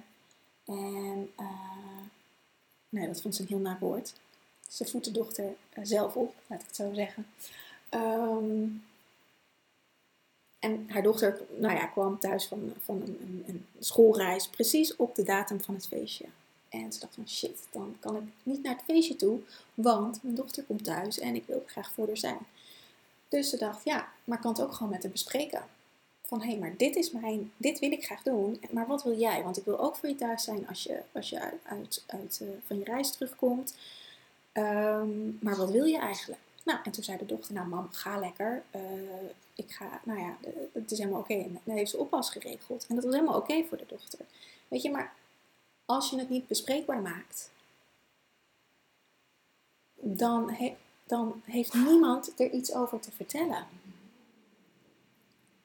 En 0.65 1.31
nou 2.89 3.05
ja, 3.05 3.07
dat 3.07 3.21
vond 3.21 3.35
ze 3.35 3.43
een 3.43 3.49
heel 3.49 3.59
naar 3.59 3.79
woord. 3.81 4.15
Ze 4.69 4.85
voedt 4.85 5.05
de 5.05 5.11
dochter 5.11 5.55
zelf 5.83 6.17
op, 6.17 6.35
laat 6.47 6.61
ik 6.61 6.67
het 6.67 6.77
zo 6.77 6.93
zeggen. 6.93 7.27
Um, 7.91 8.83
en 10.59 10.87
haar 10.89 11.03
dochter 11.03 11.41
nou 11.57 11.75
ja, 11.75 11.87
kwam 11.87 12.19
thuis 12.19 12.47
van, 12.47 12.73
van 12.85 13.03
een, 13.03 13.19
een, 13.21 13.45
een, 13.47 13.67
schoolreis, 13.79 14.49
precies 14.49 14.97
op 14.97 15.15
de 15.15 15.23
datum 15.23 15.61
van 15.61 15.75
het 15.75 15.87
feestje. 15.87 16.25
En 16.69 16.93
ze 16.93 17.01
dacht 17.01 17.15
van 17.15 17.29
shit, 17.29 17.67
dan 17.71 17.97
kan 18.01 18.17
ik 18.17 18.23
niet 18.43 18.63
naar 18.63 18.75
het 18.75 18.85
feestje 18.85 19.17
toe, 19.17 19.41
want 19.75 20.23
mijn 20.23 20.35
dochter 20.35 20.65
komt 20.65 20.85
thuis 20.85 21.19
en 21.19 21.35
ik 21.35 21.47
wil 21.47 21.63
graag 21.67 21.91
voor 21.91 22.07
haar 22.07 22.17
zijn. 22.17 22.39
Dus 23.29 23.51
ze 23.51 23.57
dacht, 23.57 23.85
ja, 23.85 24.09
maar 24.25 24.41
kan 24.41 24.53
het 24.53 24.63
ook 24.63 24.73
gewoon 24.73 24.93
met 24.93 25.03
haar 25.03 25.13
bespreken. 25.13 25.63
van 26.25 26.41
hé, 26.41 26.49
hey, 26.49 26.59
maar 26.59 26.77
dit 26.77 26.97
is 26.97 27.11
mijn, 27.11 27.53
dit 27.57 27.79
wil 27.79 27.93
ik 27.93 28.05
graag 28.05 28.23
doen, 28.23 28.61
maar 28.71 28.87
wat 28.87 29.03
wil 29.03 29.19
jij? 29.19 29.43
Want 29.43 29.57
ik 29.57 29.65
wil 29.65 29.79
ook 29.79 29.97
voor 29.97 30.09
je 30.09 30.15
thuis 30.15 30.45
zijn 30.45 30.69
als 30.69 30.83
je, 30.83 31.01
als 31.13 31.31
je 31.31 31.41
uit, 31.41 31.61
uit, 31.63 32.05
uit 32.07 32.41
uh, 32.43 32.49
van 32.67 32.79
je 32.79 32.85
reis 32.85 33.11
terugkomt. 33.11 33.75
Um, 34.53 35.39
maar 35.41 35.57
wat 35.57 35.71
wil 35.71 35.85
je 35.85 35.99
eigenlijk? 35.99 36.41
Nou, 36.65 36.79
en 36.85 36.93
toen 36.93 37.05
zei 37.05 37.19
de 37.19 37.27
dochter, 37.27 37.55
nou 37.55 37.69
mam, 37.69 37.89
ga 37.91 38.19
lekker. 38.19 38.63
Uh, 38.75 38.83
ik 39.55 39.71
ga, 39.71 40.01
nou 40.05 40.21
ja, 40.21 40.37
het 40.73 40.91
is 40.91 40.99
helemaal 40.99 41.21
oké. 41.21 41.33
Okay. 41.33 41.45
En 41.45 41.61
dan 41.65 41.77
heeft 41.77 41.91
ze 41.91 41.99
oppas 41.99 42.31
geregeld. 42.31 42.87
En 42.89 42.95
dat 42.95 43.05
was 43.05 43.15
helemaal 43.15 43.37
oké 43.37 43.65
voor 43.69 43.79
de 43.79 43.87
dochter. 43.89 44.19
Weet 44.69 44.83
je, 44.83 44.91
maar 44.91 45.15
als 45.85 46.11
je 46.11 46.19
het 46.19 46.29
niet 46.29 46.47
bespreekbaar 46.47 47.01
maakt, 47.01 47.51
dan, 49.95 50.51
dan 51.09 51.43
heeft 51.45 51.75
niemand 51.75 52.41
er 52.41 52.51
iets 52.51 52.73
over 52.73 53.01
te 53.01 53.11
vertellen. 53.11 53.67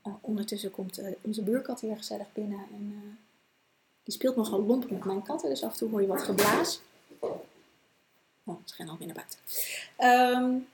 Uh, 0.03 0.13
ondertussen 0.21 0.71
komt 0.71 0.99
uh, 0.99 1.07
onze 1.21 1.41
buurkat 1.41 1.79
hier 1.79 1.97
gezellig 1.97 2.33
binnen 2.33 2.59
en 2.59 3.01
uh, 3.03 3.13
die 4.03 4.13
speelt 4.13 4.35
nogal 4.35 4.63
lomp 4.63 4.89
met 4.89 5.05
mijn 5.05 5.23
katten, 5.23 5.49
dus 5.49 5.63
af 5.63 5.71
en 5.71 5.77
toe 5.77 5.89
hoor 5.89 6.01
je 6.01 6.07
wat 6.07 6.23
geblaas. 6.23 6.81
Oh, 8.43 8.57
ze 8.65 8.73
gaan 8.75 8.89
alweer 8.89 9.07
naar 9.07 9.15
buiten. 9.15 9.39
Um, 10.43 10.67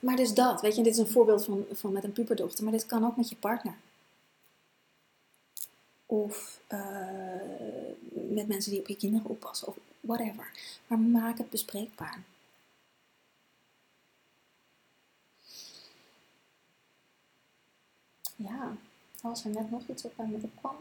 maar 0.00 0.16
dus 0.16 0.34
dat, 0.34 0.60
weet 0.60 0.76
je, 0.76 0.82
dit 0.82 0.92
is 0.92 0.98
een 0.98 1.10
voorbeeld 1.10 1.44
van, 1.44 1.64
van 1.72 1.92
met 1.92 2.04
een 2.04 2.12
puberdochter, 2.12 2.64
maar 2.64 2.72
dit 2.72 2.86
kan 2.86 3.06
ook 3.06 3.16
met 3.16 3.28
je 3.28 3.36
partner. 3.36 3.74
Of 6.06 6.60
met 8.12 8.48
mensen 8.48 8.70
die 8.70 8.80
op 8.80 8.88
je 8.88 8.96
kinderen 8.96 9.30
oppassen, 9.30 9.68
of 9.68 9.76
whatever. 10.00 10.50
Maar 10.86 10.98
maak 10.98 11.38
het 11.38 11.50
bespreekbaar. 11.50 12.22
Ja, 18.36 18.76
was 19.20 19.44
er 19.44 19.50
net 19.50 19.70
nog 19.70 19.82
iets 19.88 20.04
op 20.04 20.16
met 20.16 20.42
opkwam? 20.42 20.76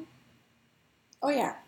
Oh 1.19 1.31
ja, 1.31 1.63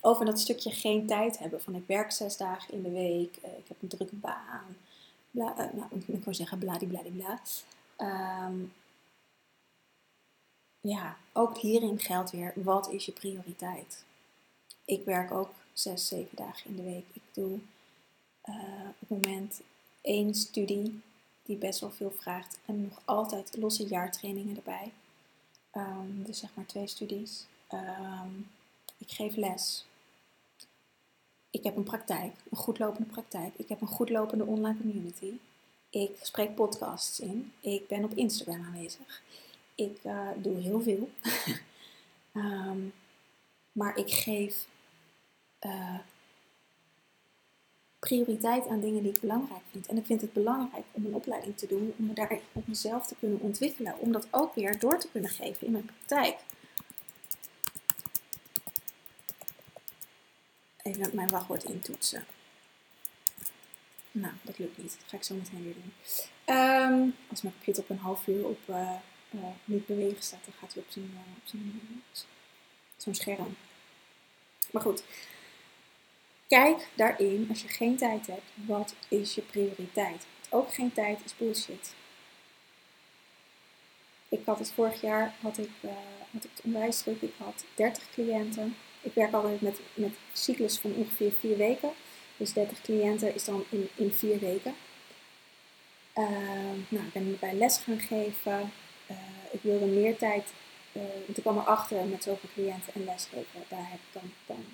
over 0.00 0.24
dat 0.24 0.40
stukje 0.40 0.70
geen 0.70 1.06
tijd 1.06 1.38
hebben. 1.38 1.62
Van 1.62 1.74
ik 1.74 1.86
werk 1.86 2.12
zes 2.12 2.36
dagen 2.36 2.74
in 2.74 2.82
de 2.82 2.90
week, 2.90 3.36
eh, 3.36 3.58
ik 3.58 3.68
heb 3.68 3.82
een 3.82 3.88
drukke 3.88 4.16
baan. 4.16 4.76
Bla, 5.30 5.50
uh, 5.50 5.72
nou, 5.72 5.88
ik 6.06 6.24
wil 6.24 6.34
zeggen 6.34 6.58
bladibladibla. 6.58 7.40
Um, 7.98 8.72
ja, 10.80 11.16
ook 11.32 11.58
hierin 11.58 12.00
geldt 12.00 12.30
weer, 12.30 12.52
wat 12.54 12.90
is 12.90 13.06
je 13.06 13.12
prioriteit? 13.12 14.04
Ik 14.84 15.04
werk 15.04 15.30
ook 15.30 15.50
zes, 15.72 16.08
zeven 16.08 16.36
dagen 16.36 16.70
in 16.70 16.76
de 16.76 16.82
week. 16.82 17.04
Ik 17.12 17.22
doe 17.32 17.58
uh, 18.44 18.88
op 18.88 19.08
het 19.08 19.08
moment 19.08 19.60
één 20.00 20.34
studie 20.34 21.00
die 21.48 21.56
best 21.56 21.80
wel 21.80 21.90
veel 21.90 22.14
vraagt. 22.18 22.58
En 22.66 22.82
nog 22.82 23.02
altijd 23.04 23.56
losse 23.56 23.86
jaartrainingen 23.86 24.56
erbij. 24.56 24.92
Um, 25.72 26.22
dus 26.24 26.38
zeg 26.38 26.50
maar 26.54 26.66
twee 26.66 26.86
studies. 26.86 27.46
Um, 27.72 28.48
ik 28.98 29.10
geef 29.10 29.36
les. 29.36 29.86
Ik 31.50 31.64
heb 31.64 31.76
een 31.76 31.82
praktijk, 31.82 32.36
een 32.50 32.56
goedlopende 32.56 33.08
praktijk. 33.08 33.54
Ik 33.56 33.68
heb 33.68 33.80
een 33.80 33.86
goedlopende 33.86 34.44
online 34.44 34.78
community. 34.80 35.32
Ik 35.90 36.16
spreek 36.22 36.54
podcasts 36.54 37.20
in. 37.20 37.52
Ik 37.60 37.86
ben 37.86 38.04
op 38.04 38.14
Instagram 38.14 38.64
aanwezig. 38.64 39.22
Ik 39.74 40.04
uh, 40.04 40.28
doe 40.36 40.56
heel 40.56 40.80
veel. 40.80 41.10
um, 42.34 42.92
maar 43.78 43.96
ik 43.96 44.10
geef 44.10 44.66
uh, 45.66 45.98
prioriteit 47.98 48.66
aan 48.66 48.80
dingen 48.80 49.02
die 49.02 49.12
ik 49.12 49.20
belangrijk 49.20 49.62
vind. 49.70 49.86
En 49.86 49.96
ik 49.96 50.06
vind 50.06 50.20
het 50.20 50.32
belangrijk 50.32 50.84
om 50.90 51.06
een 51.06 51.14
opleiding 51.14 51.56
te 51.56 51.66
doen, 51.66 51.94
om 51.98 52.06
me 52.06 52.12
daar 52.12 52.38
op 52.52 52.66
mezelf 52.66 53.06
te 53.06 53.14
kunnen 53.18 53.40
ontwikkelen, 53.40 53.98
om 53.98 54.12
dat 54.12 54.26
ook 54.30 54.54
weer 54.54 54.78
door 54.78 54.98
te 54.98 55.08
kunnen 55.10 55.30
geven 55.30 55.66
in 55.66 55.72
mijn 55.72 55.84
praktijk. 55.84 56.38
Even 60.82 61.10
mijn 61.14 61.28
wachtwoord 61.28 61.64
intoetsen. 61.64 62.26
Nou, 64.10 64.32
dat 64.42 64.58
lukt 64.58 64.78
niet. 64.78 64.96
Dat 65.00 65.08
ga 65.08 65.16
ik 65.16 65.22
zo 65.22 65.34
meteen 65.34 65.64
weer 65.64 65.74
doen. 65.74 65.92
Um, 66.56 67.14
als 67.30 67.42
mijn 67.42 67.54
computer 67.54 67.82
op 67.82 67.90
een 67.90 67.98
half 67.98 68.26
uur 68.26 68.46
op 68.46 68.58
uh, 68.66 68.92
uh, 69.30 69.40
niet 69.64 69.86
bewegen 69.86 70.22
staat, 70.22 70.44
dan 70.44 70.54
gaat 70.60 70.74
hij 70.74 70.82
op 70.82 70.90
zo'n 72.96 73.14
scherm. 73.14 73.56
Maar 74.70 74.82
goed, 74.82 75.04
Kijk 76.48 76.88
daarin, 76.94 77.46
als 77.48 77.62
je 77.62 77.68
geen 77.68 77.96
tijd 77.96 78.26
hebt, 78.26 78.50
wat 78.54 78.94
is 79.08 79.34
je 79.34 79.42
prioriteit? 79.42 80.26
Ook 80.50 80.74
geen 80.74 80.92
tijd 80.92 81.24
is 81.24 81.36
bullshit. 81.36 81.94
Ik 84.28 84.40
had 84.44 84.58
het 84.58 84.72
vorig 84.72 85.00
jaar, 85.00 85.34
had 85.40 85.58
ik, 85.58 85.70
uh, 85.80 85.90
had 86.32 86.44
ik 86.44 86.50
het 86.54 86.64
onwijs. 86.64 87.06
Ik 87.06 87.32
had 87.36 87.64
30 87.74 88.10
cliënten. 88.12 88.76
Ik 89.00 89.14
werk 89.14 89.32
altijd 89.32 89.60
met, 89.60 89.80
met 89.94 90.14
cyclus 90.32 90.78
van 90.78 90.94
ongeveer 90.94 91.32
4 91.32 91.56
weken. 91.56 91.90
Dus 92.36 92.52
30 92.52 92.80
cliënten 92.80 93.34
is 93.34 93.44
dan 93.44 93.64
in, 93.68 93.88
in 93.94 94.12
4 94.12 94.38
weken. 94.38 94.74
Uh, 96.14 96.28
nou, 96.88 97.06
ik 97.06 97.12
ben 97.12 97.36
bij 97.40 97.54
les 97.54 97.78
gaan 97.78 98.00
geven. 98.00 98.72
Uh, 99.10 99.16
ik 99.50 99.60
wilde 99.62 99.86
meer 99.86 100.16
tijd, 100.16 100.52
want 100.92 101.36
ik 101.36 101.42
kwam 101.42 101.58
erachter 101.58 102.04
met 102.04 102.22
zoveel 102.22 102.48
cliënten 102.54 102.94
en 102.94 103.04
lesgeven. 103.04 103.64
Daar 103.68 103.90
heb 103.90 103.98
ik 103.98 104.12
dan, 104.12 104.32
dan 104.46 104.64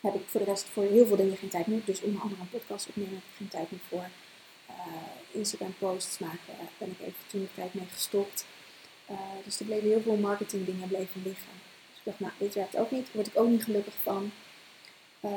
heb 0.00 0.14
ik 0.14 0.22
voor 0.26 0.40
de 0.40 0.46
rest 0.46 0.64
voor 0.64 0.84
heel 0.84 1.06
veel 1.06 1.16
dingen 1.16 1.36
geen 1.36 1.48
tijd 1.48 1.66
meer. 1.66 1.80
Dus 1.84 2.00
onder 2.00 2.22
andere 2.22 2.40
een 2.40 2.50
podcast 2.50 2.88
opnemen 2.88 3.14
heb 3.14 3.22
ik 3.30 3.36
geen 3.36 3.48
tijd 3.48 3.70
meer 3.70 3.80
voor. 3.88 4.08
Uh, 4.70 4.76
Instagram 5.30 5.74
posts 5.78 6.18
maken 6.18 6.54
ben 6.78 6.90
ik 6.90 7.00
even 7.00 7.26
toen 7.26 7.40
de 7.40 7.54
tijd 7.54 7.74
mee 7.74 7.86
gestopt. 7.92 8.46
Uh, 9.10 9.18
dus 9.44 9.60
er 9.60 9.66
bleven 9.66 9.88
heel 9.88 10.00
veel 10.00 10.16
marketing 10.16 10.66
dingen 10.66 10.88
bleven 10.88 11.22
liggen. 11.24 11.52
Dus 11.88 11.98
ik 11.98 12.04
dacht, 12.04 12.20
nou, 12.20 12.32
dit 12.38 12.54
werkt 12.54 12.76
ook 12.76 12.90
niet. 12.90 13.04
Daar 13.04 13.14
word 13.14 13.26
ik 13.26 13.38
ook 13.38 13.48
niet 13.48 13.64
gelukkig 13.64 13.94
van. 14.02 14.32
Uh, 15.20 15.30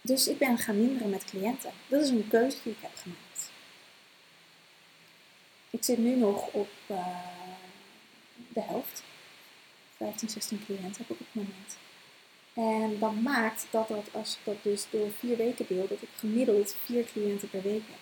dus 0.00 0.28
ik 0.28 0.38
ben 0.38 0.58
gaan 0.58 0.80
minderen 0.80 1.10
met 1.10 1.24
cliënten. 1.24 1.70
Dat 1.88 2.02
is 2.02 2.10
een 2.10 2.28
keuze 2.28 2.56
die 2.62 2.72
ik 2.72 2.78
heb 2.80 2.96
gemaakt. 2.96 3.50
Ik 5.70 5.84
zit 5.84 5.98
nu 5.98 6.16
nog 6.16 6.46
op 6.52 6.68
uh, 6.86 7.06
de 8.48 8.60
helft. 8.60 9.02
15, 9.96 10.28
16 10.28 10.64
cliënten 10.64 10.96
heb 10.96 11.00
ik 11.00 11.10
op 11.10 11.18
het 11.18 11.34
moment. 11.34 11.76
En 12.54 12.98
dat 12.98 13.14
maakt 13.14 13.66
dat 13.70 13.88
dat, 13.88 14.08
als 14.12 14.34
ik 14.34 14.44
dat 14.44 14.62
dus 14.62 14.86
door 14.90 15.10
vier 15.18 15.36
weken 15.36 15.66
deel, 15.68 15.88
dat 15.88 16.02
ik 16.02 16.08
gemiddeld 16.18 16.76
vier 16.84 17.04
cliënten 17.04 17.50
per 17.50 17.62
week 17.62 17.82
heb. 17.86 17.98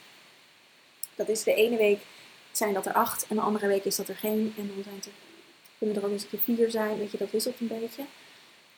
Dat 1.14 1.28
is 1.28 1.42
de 1.42 1.54
ene 1.54 1.76
week 1.76 2.00
zijn 2.52 2.74
dat 2.74 2.86
er 2.86 2.92
acht 2.92 3.26
en 3.26 3.36
de 3.36 3.42
andere 3.42 3.66
week 3.66 3.84
is 3.84 3.96
dat 3.96 4.08
er 4.08 4.16
geen. 4.16 4.54
En 4.56 4.70
dan 4.74 4.84
zijn 4.84 5.14
kunnen 5.78 5.96
er 5.96 6.04
ook 6.04 6.12
eens 6.12 6.22
een 6.22 6.28
keer 6.28 6.56
vier 6.56 6.70
zijn, 6.70 6.98
weet 6.98 7.10
je, 7.10 7.18
dat 7.18 7.30
wisselt 7.30 7.60
een 7.60 7.66
beetje. 7.66 8.02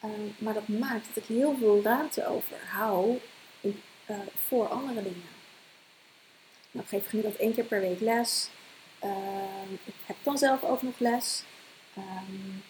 Uh, 0.04 0.10
maar 0.38 0.54
dat 0.54 0.68
maakt 0.68 1.06
dat 1.06 1.16
ik 1.16 1.36
heel 1.36 1.56
veel 1.58 1.82
ruimte 1.82 2.26
overhoud 2.26 3.20
in, 3.60 3.82
uh, 4.10 4.16
voor 4.46 4.68
andere 4.68 5.02
dingen. 5.02 5.28
Nou, 6.70 6.84
ik 6.84 6.88
geef 6.88 7.08
gemiddeld 7.08 7.36
één 7.36 7.54
keer 7.54 7.64
per 7.64 7.80
week 7.80 8.00
les. 8.00 8.48
Uh, 9.04 9.10
ik 9.84 9.94
heb 10.06 10.16
dan 10.22 10.38
zelf 10.38 10.62
ook 10.62 10.82
nog 10.82 10.98
les. 10.98 11.44
Um, 11.98 12.62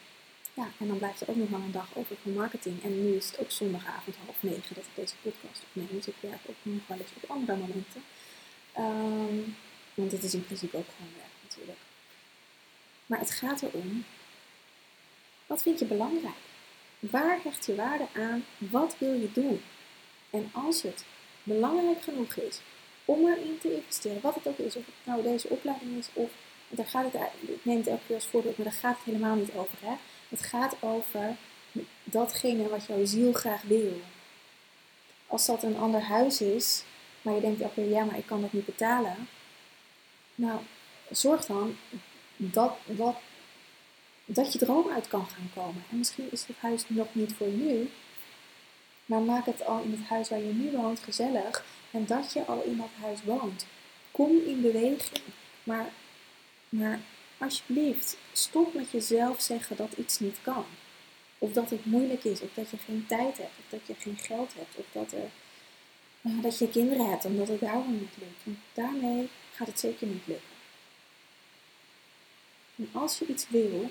ja, 0.54 0.68
en 0.78 0.86
dan 0.86 0.98
blijft 0.98 1.20
er 1.20 1.30
ook 1.30 1.36
nog 1.36 1.48
wel 1.48 1.60
een 1.60 1.72
dag 1.72 1.88
over 1.94 2.16
voor 2.22 2.32
marketing. 2.32 2.82
En 2.82 3.02
nu 3.02 3.16
is 3.16 3.26
het 3.26 3.38
ook 3.38 3.50
zondagavond 3.50 4.16
half 4.24 4.42
negen 4.42 4.74
dat 4.74 4.84
ik 4.84 4.94
deze 4.94 5.14
podcast 5.22 5.62
opneem. 5.68 5.88
Dus 5.90 6.06
ik 6.06 6.14
werk 6.20 6.40
ook 6.46 6.56
nog 6.62 6.86
wel 6.86 6.98
eens 6.98 7.10
op 7.20 7.30
andere 7.30 7.58
momenten. 7.58 8.02
Um, 8.78 9.56
want 9.94 10.12
het 10.12 10.22
is 10.22 10.34
in 10.34 10.44
principe 10.44 10.76
ook 10.76 10.86
gewoon 10.96 11.12
werk 11.16 11.32
natuurlijk. 11.42 11.78
Maar 13.06 13.18
het 13.18 13.30
gaat 13.30 13.62
erom, 13.62 14.04
wat 15.46 15.62
vind 15.62 15.78
je 15.78 15.84
belangrijk? 15.84 16.42
Waar 16.98 17.38
hecht 17.42 17.66
je 17.66 17.74
waarde 17.74 18.06
aan? 18.14 18.44
Wat 18.58 18.96
wil 18.98 19.12
je 19.12 19.32
doen? 19.32 19.62
En 20.30 20.50
als 20.52 20.82
het 20.82 21.04
belangrijk 21.42 22.02
genoeg 22.02 22.34
is 22.34 22.60
om 23.04 23.28
erin 23.28 23.58
te 23.60 23.74
investeren, 23.74 24.20
wat 24.20 24.34
het 24.34 24.46
ook 24.46 24.58
is, 24.58 24.76
of 24.76 24.86
het 24.86 24.94
nou 25.04 25.22
deze 25.22 25.48
opleiding 25.48 25.98
is, 25.98 26.08
of 26.12 26.30
daar 26.68 26.86
gaat 26.86 27.12
het, 27.12 27.22
ik 27.40 27.64
neem 27.64 27.76
het 27.76 27.86
elke 27.86 28.06
keer 28.06 28.14
als 28.14 28.26
voorbeeld, 28.26 28.56
maar 28.56 28.66
daar 28.66 28.76
gaat 28.76 28.96
het 28.96 29.04
helemaal 29.04 29.34
niet 29.34 29.52
over. 29.52 29.78
Hè? 29.80 29.94
Het 30.34 30.46
gaat 30.46 30.76
over 30.80 31.36
datgene 32.04 32.68
wat 32.68 32.86
jouw 32.86 33.04
ziel 33.04 33.32
graag 33.32 33.62
wil. 33.62 34.00
Als 35.26 35.46
dat 35.46 35.62
een 35.62 35.76
ander 35.76 36.00
huis 36.00 36.40
is, 36.40 36.84
maar 37.22 37.34
je 37.34 37.40
denkt 37.40 37.74
keer, 37.74 37.88
ja, 37.88 38.04
maar 38.04 38.18
ik 38.18 38.26
kan 38.26 38.40
dat 38.40 38.52
niet 38.52 38.64
betalen. 38.64 39.28
Nou, 40.34 40.60
zorg 41.10 41.44
dan 41.44 41.76
dat, 42.36 42.76
dat, 42.86 43.16
dat 44.24 44.52
je 44.52 44.58
droom 44.58 44.90
uit 44.90 45.08
kan 45.08 45.26
gaan 45.26 45.50
komen. 45.54 45.84
En 45.90 45.98
misschien 45.98 46.28
is 46.30 46.46
het 46.46 46.56
huis 46.56 46.84
nog 46.86 47.08
niet 47.12 47.34
voor 47.34 47.48
nu, 47.48 47.90
maar 49.04 49.20
maak 49.20 49.46
het 49.46 49.66
al 49.66 49.82
in 49.82 49.90
het 49.90 50.08
huis 50.08 50.28
waar 50.28 50.42
je 50.42 50.52
nu 50.52 50.70
woont 50.76 51.00
gezellig. 51.00 51.64
En 51.90 52.06
dat 52.06 52.32
je 52.32 52.44
al 52.44 52.62
in 52.62 52.76
dat 52.76 52.90
huis 53.00 53.24
woont. 53.24 53.66
Kom 54.10 54.30
in 54.46 54.60
beweging. 54.60 55.22
Maar, 55.64 55.86
maar 56.68 57.00
alsjeblieft, 57.44 58.16
stop 58.32 58.74
met 58.74 58.90
jezelf 58.90 59.40
zeggen 59.40 59.76
dat 59.76 59.92
iets 59.92 60.18
niet 60.18 60.38
kan. 60.42 60.64
Of 61.38 61.52
dat 61.52 61.70
het 61.70 61.84
moeilijk 61.84 62.24
is, 62.24 62.40
of 62.40 62.48
dat 62.54 62.70
je 62.70 62.76
geen 62.76 63.06
tijd 63.08 63.38
hebt, 63.38 63.52
of 63.58 63.64
dat 63.68 63.86
je 63.86 63.94
geen 63.94 64.16
geld 64.16 64.54
hebt, 64.54 64.76
of 64.76 64.84
dat, 64.92 65.12
er, 65.12 65.30
uh, 66.22 66.42
dat 66.42 66.58
je 66.58 66.68
kinderen 66.68 67.10
hebt 67.10 67.24
omdat 67.24 67.48
het 67.48 67.60
daarom 67.60 67.92
niet 67.92 68.16
lukt. 68.18 68.44
Want 68.44 68.58
daarmee 68.72 69.28
gaat 69.54 69.66
het 69.66 69.80
zeker 69.80 70.06
niet 70.06 70.26
lukken. 70.26 70.52
En 72.76 72.88
als 72.92 73.18
je 73.18 73.26
iets 73.26 73.48
wil, 73.48 73.90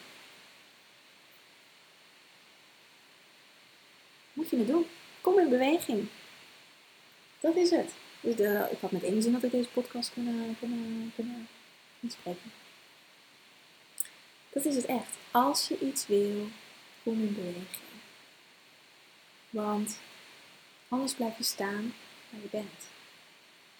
moet 4.34 4.50
je 4.50 4.58
het 4.58 4.68
doen. 4.68 4.86
Kom 5.22 5.40
in 5.40 5.50
beweging. 5.50 6.08
Dat 7.40 7.56
is 7.56 7.70
het. 7.70 7.92
Dus 8.20 8.36
de, 8.36 8.68
ik 8.72 8.80
had 8.80 8.92
met 8.92 9.04
één 9.04 9.22
zin 9.22 9.32
dat 9.32 9.44
ik 9.44 9.52
deze 9.52 9.70
podcast 9.70 10.14
kunnen, 10.14 10.58
kunnen, 10.60 11.12
kunnen 11.16 11.48
inspreken. 12.00 12.52
Dat 14.54 14.66
is 14.66 14.76
het 14.76 14.86
echt. 14.86 15.18
Als 15.32 15.68
je 15.68 15.80
iets 15.80 16.08
wil, 16.08 16.48
kom 17.04 17.22
in 17.22 17.34
beweging. 17.34 17.68
Want 19.50 20.00
anders 20.88 21.14
blijf 21.14 21.38
je 21.38 21.44
staan 21.44 21.94
waar 22.30 22.42
je 22.42 22.48
bent. 22.52 22.88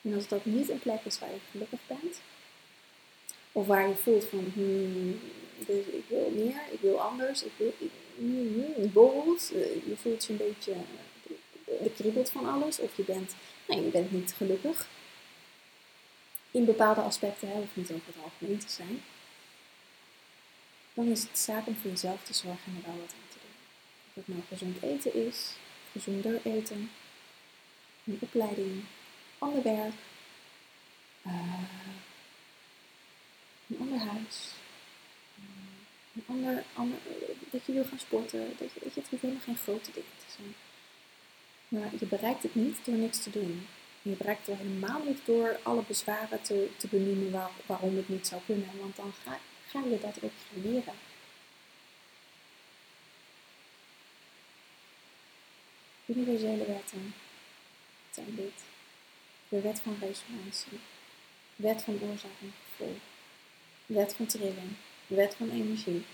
En 0.02 0.14
als 0.14 0.28
dat 0.28 0.46
niet 0.46 0.70
een 0.70 0.80
plek 0.80 1.02
is 1.04 1.20
waar 1.20 1.30
je 1.30 1.40
gelukkig 1.52 1.80
bent, 1.88 2.22
of 3.52 3.68
waar 3.68 3.88
je 3.88 3.96
voelt 3.96 4.26
van, 4.26 4.52
hmm, 4.54 5.20
dus 5.58 5.86
ik 5.86 6.04
wil 6.08 6.32
meer, 6.36 6.62
ik 6.72 6.80
wil 6.80 7.02
anders, 7.02 7.44
ik 7.44 7.52
wil 7.58 7.74
mm, 8.16 8.92
bold, 8.92 9.52
eh, 9.54 9.88
je 9.88 9.96
voelt 10.02 10.26
je 10.26 10.32
een 10.32 10.38
beetje, 10.38 10.74
de 11.66 11.92
kriebelt 11.96 12.30
van 12.30 12.50
alles, 12.50 12.80
of 12.80 12.98
je 12.98 13.04
bent, 13.04 13.36
nee, 13.68 13.84
je 13.84 13.90
bent 13.90 14.12
niet 14.12 14.34
gelukkig. 14.38 14.88
In 16.52 16.66
bepaalde 16.66 17.02
aspecten, 17.02 17.48
hè, 17.48 17.56
hoeft 17.56 17.76
niet 17.76 17.92
over 17.92 18.08
het 18.08 18.24
algemeen 18.24 18.60
te 18.60 18.70
zijn. 18.70 19.02
Dan 20.94 21.08
is 21.08 21.22
het 21.24 21.40
zaak 21.40 21.68
om 21.68 21.76
voor 21.76 21.90
jezelf 21.90 22.24
te 22.24 22.34
zorgen 22.34 22.72
en 22.72 22.76
er 22.76 22.90
wel 22.92 23.00
wat 23.00 23.14
aan 23.14 23.30
te 23.30 23.38
doen. 23.42 23.56
Of 24.08 24.14
het 24.14 24.28
nou 24.28 24.42
gezond 24.48 24.82
eten 24.82 25.28
is, 25.28 25.52
gezonder 25.92 26.42
eten, 26.44 26.92
een 28.04 28.18
opleiding, 28.20 28.84
ander 29.38 29.64
werk, 29.64 29.94
uh, 31.28 31.64
een 33.68 33.78
ander 33.80 34.00
huis, 34.00 34.52
een 36.14 36.64
ander, 36.76 36.98
dat 37.50 37.66
je 37.66 37.74
wil 37.74 37.86
gaan 37.86 38.00
sporten, 38.00 38.56
dat 38.58 38.74
je, 38.74 38.80
je 38.80 39.00
het 39.00 39.10
hoeft 39.10 39.22
helemaal 39.22 39.44
geen 39.44 39.58
grote 39.58 39.92
dingen 39.92 40.18
te 40.18 40.34
zijn. 40.36 40.56
Maar 41.68 41.92
je 42.00 42.06
bereikt 42.06 42.44
het 42.44 42.56
niet 42.56 42.86
door 42.86 42.96
niks 42.96 43.24
te 43.24 43.30
doen. 43.30 43.68
Je 44.02 44.16
bereikt 44.16 44.48
het 44.48 44.58
helemaal 44.58 45.04
niet 45.04 45.26
door 45.26 45.60
alle 45.64 45.84
bezwaren 45.88 46.42
te, 46.42 46.70
te 46.78 46.88
benoemen 46.88 47.32
waar, 47.32 47.52
waarom 47.66 47.96
het 47.96 48.10
niet 48.10 48.28
zou 48.28 48.42
kunnen, 48.46 48.70
want 48.80 48.96
dan 48.96 49.14
ga, 49.24 49.40
ga 49.74 49.80
je 49.80 50.00
dat 50.00 50.24
ook 50.24 50.32
creëren. 50.52 50.94
Universele 56.06 56.66
wetten 56.66 57.14
zijn 58.12 58.36
dit. 58.36 58.64
De 59.50 59.62
wet 59.62 59.80
van 59.80 59.98
resonantie, 60.00 60.80
wet 61.56 61.84
van 61.84 62.00
oorzaak 62.02 62.40
en 62.42 62.54
gevolg, 62.70 63.02
wet 63.86 64.14
van 64.16 64.26
trilling, 64.26 64.76
wet 65.08 65.36
van 65.36 65.50
energie. 65.50 66.06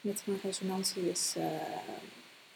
Wet 0.00 0.22
van 0.22 0.38
resonantie 0.42 1.10
is 1.10 1.34
uh, 1.36 1.44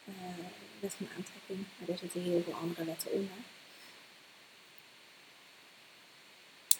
uh, 0.04 0.46
wet 0.80 0.94
van 0.94 1.08
aantrekking, 1.16 1.64
maar 1.78 1.88
er 1.88 1.98
zitten 1.98 2.22
heel 2.22 2.42
veel 2.42 2.54
andere 2.54 2.84
wetten 2.84 3.10
onder. 3.10 3.38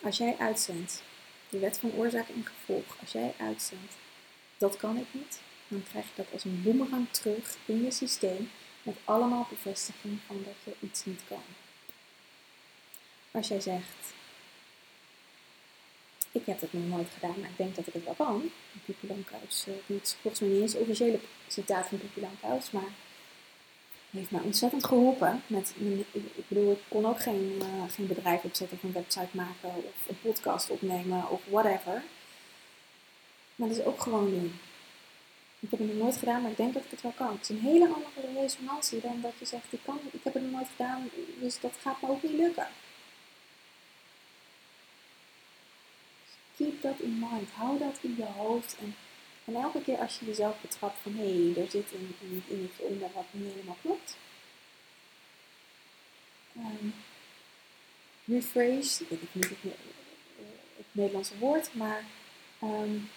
Als 0.07 0.16
jij 0.16 0.36
uitzendt, 0.38 1.02
de 1.48 1.59
wet 1.59 1.78
van 1.78 1.92
oorzaak 1.96 2.28
en 2.28 2.46
gevolg, 2.46 2.96
als 3.00 3.12
jij 3.12 3.34
uitzendt, 3.38 3.92
dat 4.59 4.76
kan 4.76 4.96
ik 4.96 5.07
niet, 5.11 5.40
dan 5.68 5.82
krijg 5.88 6.04
je 6.04 6.12
dat 6.14 6.32
als 6.32 6.44
een 6.44 6.62
boemerang 6.62 7.11
terug 7.11 7.57
in 7.64 7.84
je 7.84 7.90
systeem 7.90 8.50
met 8.82 8.96
allemaal 9.04 9.46
bevestiging 9.50 10.18
van 10.26 10.42
dat 10.44 10.54
je 10.64 10.86
iets 10.86 11.04
niet 11.04 11.20
kan. 11.28 11.42
Als 13.30 13.48
jij 13.48 13.61
zegt, 13.61 14.14
ik 16.32 16.46
heb 16.46 16.61
het 16.61 16.72
nog 16.72 16.86
nooit 16.86 17.09
gedaan, 17.14 17.40
maar 17.40 17.50
ik 17.50 17.57
denk 17.57 17.74
dat 17.74 17.86
ik 17.86 17.92
het 17.92 18.04
wel 18.04 18.14
kan. 18.14 18.50
Pippi 18.84 19.07
Lankhuis, 19.07 19.66
uh, 19.68 19.74
volgens 20.20 20.40
mij 20.40 20.50
niet 20.50 20.61
eens 20.61 20.74
officiële 20.74 21.20
citaat 21.48 21.86
van 21.86 21.98
Pippi 21.98 22.20
Lankhuis, 22.20 22.70
maar 22.70 22.90
heeft 24.17 24.31
mij 24.31 24.41
ontzettend 24.41 24.85
geholpen. 24.85 25.43
Met, 25.47 25.75
ik 26.12 26.49
bedoel, 26.49 26.73
ik 26.73 26.83
kon 26.89 27.07
ook 27.07 27.21
geen, 27.21 27.59
uh, 27.62 27.91
geen 27.91 28.07
bedrijf 28.07 28.43
opzetten 28.43 28.77
of 28.77 28.83
een 28.83 28.93
website 28.93 29.29
maken 29.31 29.69
of 29.77 30.09
een 30.09 30.21
podcast 30.21 30.71
opnemen 30.71 31.31
of 31.31 31.43
whatever. 31.51 32.03
Maar 33.55 33.69
dat 33.69 33.77
is 33.77 33.85
ook 33.85 34.01
gewoon 34.01 34.31
doen. 34.31 34.59
Ik 35.61 35.71
heb 35.71 35.81
het 35.81 35.89
nog 35.89 35.99
nooit 36.03 36.17
gedaan, 36.17 36.43
maar 36.43 36.51
ik 36.51 36.57
denk 36.57 36.75
dat 36.75 36.85
ik 36.85 36.91
het 36.91 37.03
wel 37.03 37.12
kan. 37.17 37.33
Het 37.33 37.43
is 37.43 37.49
een 37.49 37.61
hele 37.61 37.87
andere 37.87 38.41
resonantie 38.41 39.01
dan 39.01 39.21
dat 39.21 39.33
je 39.39 39.45
zegt, 39.45 39.73
ik, 39.73 39.81
kan, 39.85 39.99
ik 40.11 40.25
heb 40.25 40.35
het 40.35 40.43
nog 40.43 40.53
nooit 40.53 40.69
gedaan, 40.77 41.11
dus 41.41 41.61
dat 41.61 41.73
gaat 41.81 42.03
me 42.03 42.09
ook 42.09 42.23
niet 42.23 42.33
lukken. 42.33 42.67
Keep 46.57 46.81
that 46.81 46.99
in 46.99 47.19
mind. 47.19 47.51
Hou 47.51 47.79
dat 47.79 47.99
in 48.01 48.14
je 48.17 48.25
hoofd. 48.25 48.77
En, 48.81 48.95
en 49.47 49.55
elke 49.55 49.82
keer 49.82 49.99
als 49.99 50.18
je 50.18 50.26
jezelf 50.26 50.61
betrapt 50.61 50.99
van, 51.03 51.14
hé, 51.14 51.53
hey, 51.53 51.62
er 51.62 51.70
zit 51.70 51.92
een, 51.92 52.14
een 52.22 52.42
dingetje 52.49 52.82
onder 52.82 53.11
wat 53.14 53.24
niet 53.30 53.53
helemaal 53.53 53.76
klopt. 53.82 54.16
Um, 56.57 56.94
rephrase, 58.24 59.03
ik 59.03 59.09
weet 59.09 59.34
niet 59.34 59.49
het, 59.49 59.59
het 60.76 60.86
Nederlandse 60.92 61.38
woord, 61.38 61.74
maar 61.74 62.05
um, 62.62 63.11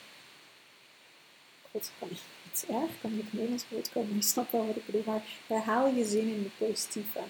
God, 1.72 1.92
kan 2.00 2.08
niet, 2.10 2.22
het 2.52 2.66
erg, 2.70 2.92
kan 3.02 3.16
niet 3.16 3.34
Nederlands 3.34 3.66
woord 3.70 3.92
komen, 3.92 4.16
je 4.16 4.22
snapt 4.22 4.52
wel 4.52 4.68
wat 4.68 4.76
ik 4.76 4.86
bedoel, 4.86 5.04
maar 5.06 5.24
herhaal 5.48 5.88
je 5.88 6.06
zin 6.06 6.28
in 6.28 6.44
de 6.44 6.66
positieve. 6.66 7.24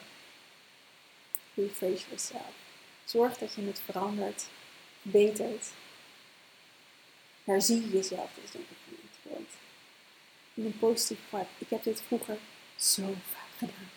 Rephrase 1.54 2.06
yourself. 2.06 2.54
Zorg 3.04 3.38
dat 3.38 3.54
je 3.54 3.62
het 3.62 3.82
verandert, 3.86 4.48
verbetert. 5.02 5.72
Herzie 7.50 7.90
jezelf, 7.90 8.30
is 8.44 8.52
denk 8.52 8.66
ik 8.70 8.78
woord. 9.24 9.52
In 10.54 10.66
een 10.66 10.80
positieve 10.80 11.22
vibe. 11.30 11.46
Ik 11.58 11.70
heb 11.70 11.84
dit 11.84 12.02
vroeger 12.02 12.38
zo 12.76 13.02
vaak 13.04 13.58
gedaan. 13.58 13.90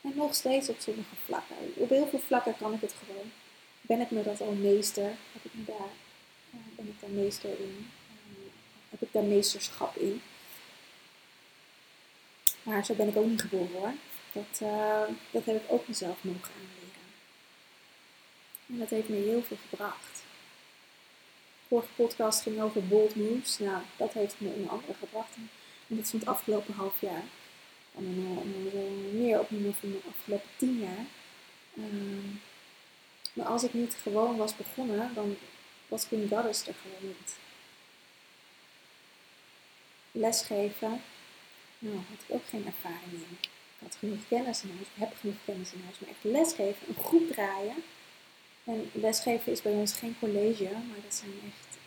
En 0.00 0.12
nog 0.14 0.34
steeds 0.34 0.68
op 0.68 0.76
sommige 0.78 1.14
vlakken. 1.24 1.56
Op 1.74 1.88
heel 1.88 2.06
veel 2.08 2.20
vlakken 2.26 2.56
kan 2.56 2.72
ik 2.72 2.80
het 2.80 2.94
gewoon. 3.04 3.32
Ben 3.80 4.00
ik 4.00 4.10
me 4.10 4.22
dat 4.22 4.40
al 4.40 4.52
meester? 4.52 5.04
Heb 5.04 5.42
ik 5.42 5.54
me 5.54 5.64
daar, 5.64 5.90
ben 6.50 6.86
ik 6.86 7.00
daar 7.00 7.10
meester 7.10 7.50
in? 7.60 7.90
heb 8.88 9.02
ik 9.02 9.12
daar 9.12 9.24
meesterschap 9.24 9.96
in. 9.96 10.22
Maar 12.62 12.84
zo 12.84 12.94
ben 12.94 13.08
ik 13.08 13.16
ook 13.16 13.26
niet 13.26 13.40
geboren 13.40 13.72
hoor. 13.72 13.92
Dat, 14.32 14.60
uh, 14.62 15.02
dat 15.30 15.44
heb 15.44 15.56
ik 15.56 15.72
ook 15.72 15.88
mezelf 15.88 16.24
mogen 16.24 16.52
aanleren. 16.54 17.06
En 18.66 18.78
dat 18.78 18.90
heeft 18.90 19.08
me 19.08 19.16
heel 19.16 19.42
veel 19.42 19.58
gebracht. 19.68 20.24
Vorige 21.68 21.88
podcast 21.96 22.42
ging 22.42 22.60
over 22.60 22.86
bold 22.86 23.14
moves. 23.14 23.58
Nou, 23.58 23.82
dat 23.96 24.12
heeft 24.12 24.34
me 24.38 24.48
onder 24.48 24.70
andere 24.70 24.94
gebracht. 24.94 25.34
En 25.88 25.96
dat 25.96 26.04
is 26.04 26.10
van 26.10 26.18
het 26.18 26.28
afgelopen 26.28 26.74
half 26.74 27.00
jaar. 27.00 27.22
En 27.96 29.18
meer 29.18 29.40
op 29.40 29.48
van 29.48 29.90
de 29.90 30.00
afgelopen 30.08 30.48
tien 30.56 30.78
jaar. 30.78 31.06
Uh, 31.74 31.84
maar 33.32 33.46
als 33.46 33.62
ik 33.62 33.74
niet 33.74 33.94
gewoon 33.94 34.36
was 34.36 34.56
begonnen, 34.56 35.10
dan 35.14 35.36
was 35.88 36.06
Queen 36.06 36.28
Goddess 36.28 36.66
er 36.66 36.74
gewoon 36.82 37.14
niet 37.16 37.36
lesgeven, 40.10 41.02
nou, 41.78 41.96
had 41.96 42.22
ik 42.26 42.34
ook 42.34 42.46
geen 42.48 42.66
ervaring 42.66 43.12
in. 43.12 43.38
Ik 43.40 43.48
had 43.82 43.96
genoeg 43.98 44.28
kennis 44.28 44.62
in 44.62 44.68
huis, 44.68 44.80
ik 44.80 44.94
heb 44.94 45.16
genoeg 45.20 45.36
kennis 45.44 45.72
in 45.72 45.82
huis, 45.84 45.98
maar 45.98 46.10
echt 46.10 46.24
lesgeven, 46.24 46.88
een 46.88 47.04
groep 47.04 47.28
draaien. 47.28 47.76
En 48.66 48.90
lesgeven 48.92 49.52
is 49.52 49.62
bij 49.62 49.72
ons 49.72 49.92
geen 49.92 50.16
college, 50.18 50.64
maar 50.64 51.00
dat 51.02 51.14
zijn 51.14 51.30
echt, 51.30 51.78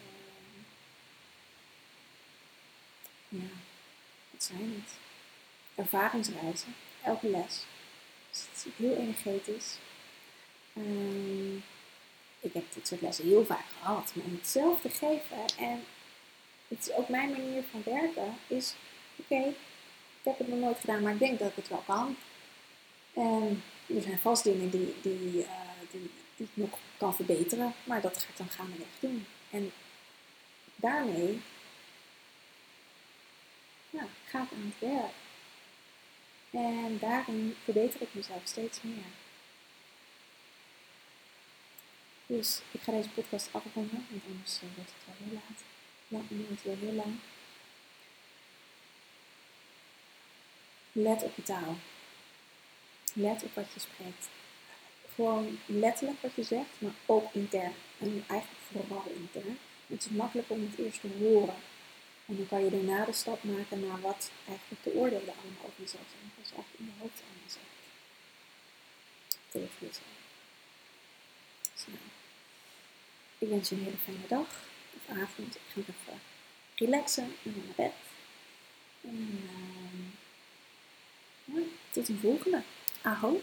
uh, 3.30 3.42
ja, 3.42 3.50
wat 4.32 4.44
zijn 4.44 4.74
het? 4.82 4.98
Ervaringsreizen, 5.76 6.76
elke 7.04 7.30
les. 7.30 7.66
Dus 8.30 8.46
het 8.50 8.66
is 8.66 8.72
heel 8.76 8.96
energetisch. 8.96 9.78
Um, 10.78 11.64
ik 12.40 12.54
heb 12.54 12.64
dit 12.74 12.88
soort 12.88 13.02
lessen 13.02 13.26
heel 13.26 13.46
vaak 13.46 13.66
gehad, 13.80 14.12
maar 14.16 14.26
om 14.26 14.36
het 14.36 14.48
zelf 14.48 14.82
te 14.82 14.90
geven 14.90 15.46
en 15.58 15.84
het 16.68 16.80
is 16.80 16.92
ook 16.92 17.10
mijn 17.10 17.32
manier 17.32 17.64
van 17.72 17.82
werken. 17.86 18.38
Is 18.48 18.74
oké, 19.16 19.48
ik 20.20 20.24
heb 20.24 20.38
het 20.38 20.48
nog 20.48 20.60
nooit 20.60 20.80
gedaan, 20.80 21.02
maar 21.02 21.14
ik 21.14 21.20
denk 21.20 21.40
dat 21.40 21.50
ik 21.50 21.56
het 21.56 21.68
wel 21.68 21.84
kan. 21.86 22.16
En 23.14 23.64
er 23.86 24.02
zijn 24.02 24.20
vast 24.20 24.44
dingen 24.44 24.70
die, 24.70 24.96
die, 25.02 25.18
die, 25.32 25.46
die 25.92 26.10
ik 26.40 26.50
nog 26.54 26.80
kan 26.98 27.16
verbeteren, 27.16 27.74
maar 27.84 28.02
dat 28.02 28.18
ga 28.18 28.30
ik 28.30 28.38
dan 28.38 28.50
gaandeweg 28.50 28.88
doen. 29.00 29.26
En 29.50 29.72
daarmee 30.76 31.42
ja, 33.90 34.08
ga 34.26 34.44
ik 34.44 34.52
aan 34.52 34.74
het 34.76 34.90
werk. 34.90 35.14
En 36.52 37.00
daarin 37.00 37.56
verbeter 37.64 38.02
ik 38.02 38.14
mezelf 38.14 38.42
steeds 38.44 38.82
meer. 38.82 39.06
Dus 42.26 42.62
ik 42.72 42.82
ga 42.82 42.92
deze 42.92 43.10
podcast 43.10 43.50
afronden, 43.52 44.08
want 44.10 44.24
anders 44.26 44.56
eh, 44.56 44.76
wordt 44.76 44.94
het 44.94 45.06
wel 45.06 45.28
heel 45.28 45.34
laat 45.34 45.64
lang, 46.08 46.30
niet 46.30 46.64
weer 46.64 46.78
heel 46.78 46.94
lang. 46.94 47.20
Let 50.92 51.24
op 51.24 51.36
je 51.36 51.44
taal. 51.44 51.76
Let 53.14 53.44
op 53.44 53.56
wat 53.56 53.74
je 53.74 53.80
spreekt. 53.80 54.30
Gewoon 55.20 55.60
letterlijk 55.66 56.22
wat 56.22 56.32
je 56.36 56.44
zegt, 56.44 56.70
maar 56.78 56.92
ook 57.06 57.34
intern. 57.34 57.74
En 58.00 58.24
eigenlijk 58.28 58.62
vooral 58.72 59.04
intern. 59.16 59.58
Het 59.88 60.06
is 60.06 60.10
makkelijk 60.10 60.50
om 60.50 60.62
het 60.70 60.86
eerst 60.86 61.02
te 61.02 61.08
horen. 61.20 61.56
En 62.26 62.36
dan 62.36 62.48
kan 62.48 62.64
je 62.64 62.70
daarna 62.70 63.06
de 63.06 63.14
stap 63.14 63.44
maken 63.44 63.80
naar 63.80 64.02
wat 64.02 64.32
eigenlijk 64.48 64.84
de 64.84 64.94
oordelen 64.94 65.34
allemaal 65.42 65.66
over 65.66 65.82
jezelf 65.82 66.04
zijn. 66.10 66.32
Wat 66.38 66.50
je 66.50 66.78
in 66.78 66.86
je 66.86 66.92
hoofd 67.00 67.22
allemaal 67.22 67.50
zegt. 67.50 67.76
Tegen 69.50 69.70
jezelf. 69.80 70.18
Dus 71.74 71.86
ik 73.38 73.50
wens 73.50 73.70
je 73.70 73.76
een 73.76 73.84
hele 73.84 73.98
fijne 73.98 74.28
dag 74.28 74.48
of 74.96 75.18
avond. 75.18 75.56
Ik 75.56 75.62
ga 75.74 75.80
even 75.80 76.22
relaxen 76.76 77.36
en 77.44 77.64
naar 77.66 77.76
bed. 77.76 77.94
En 79.02 79.44
uh, 81.46 81.64
tot 81.90 82.06
de 82.06 82.16
volgende. 82.16 82.62
Aho. 83.02 83.42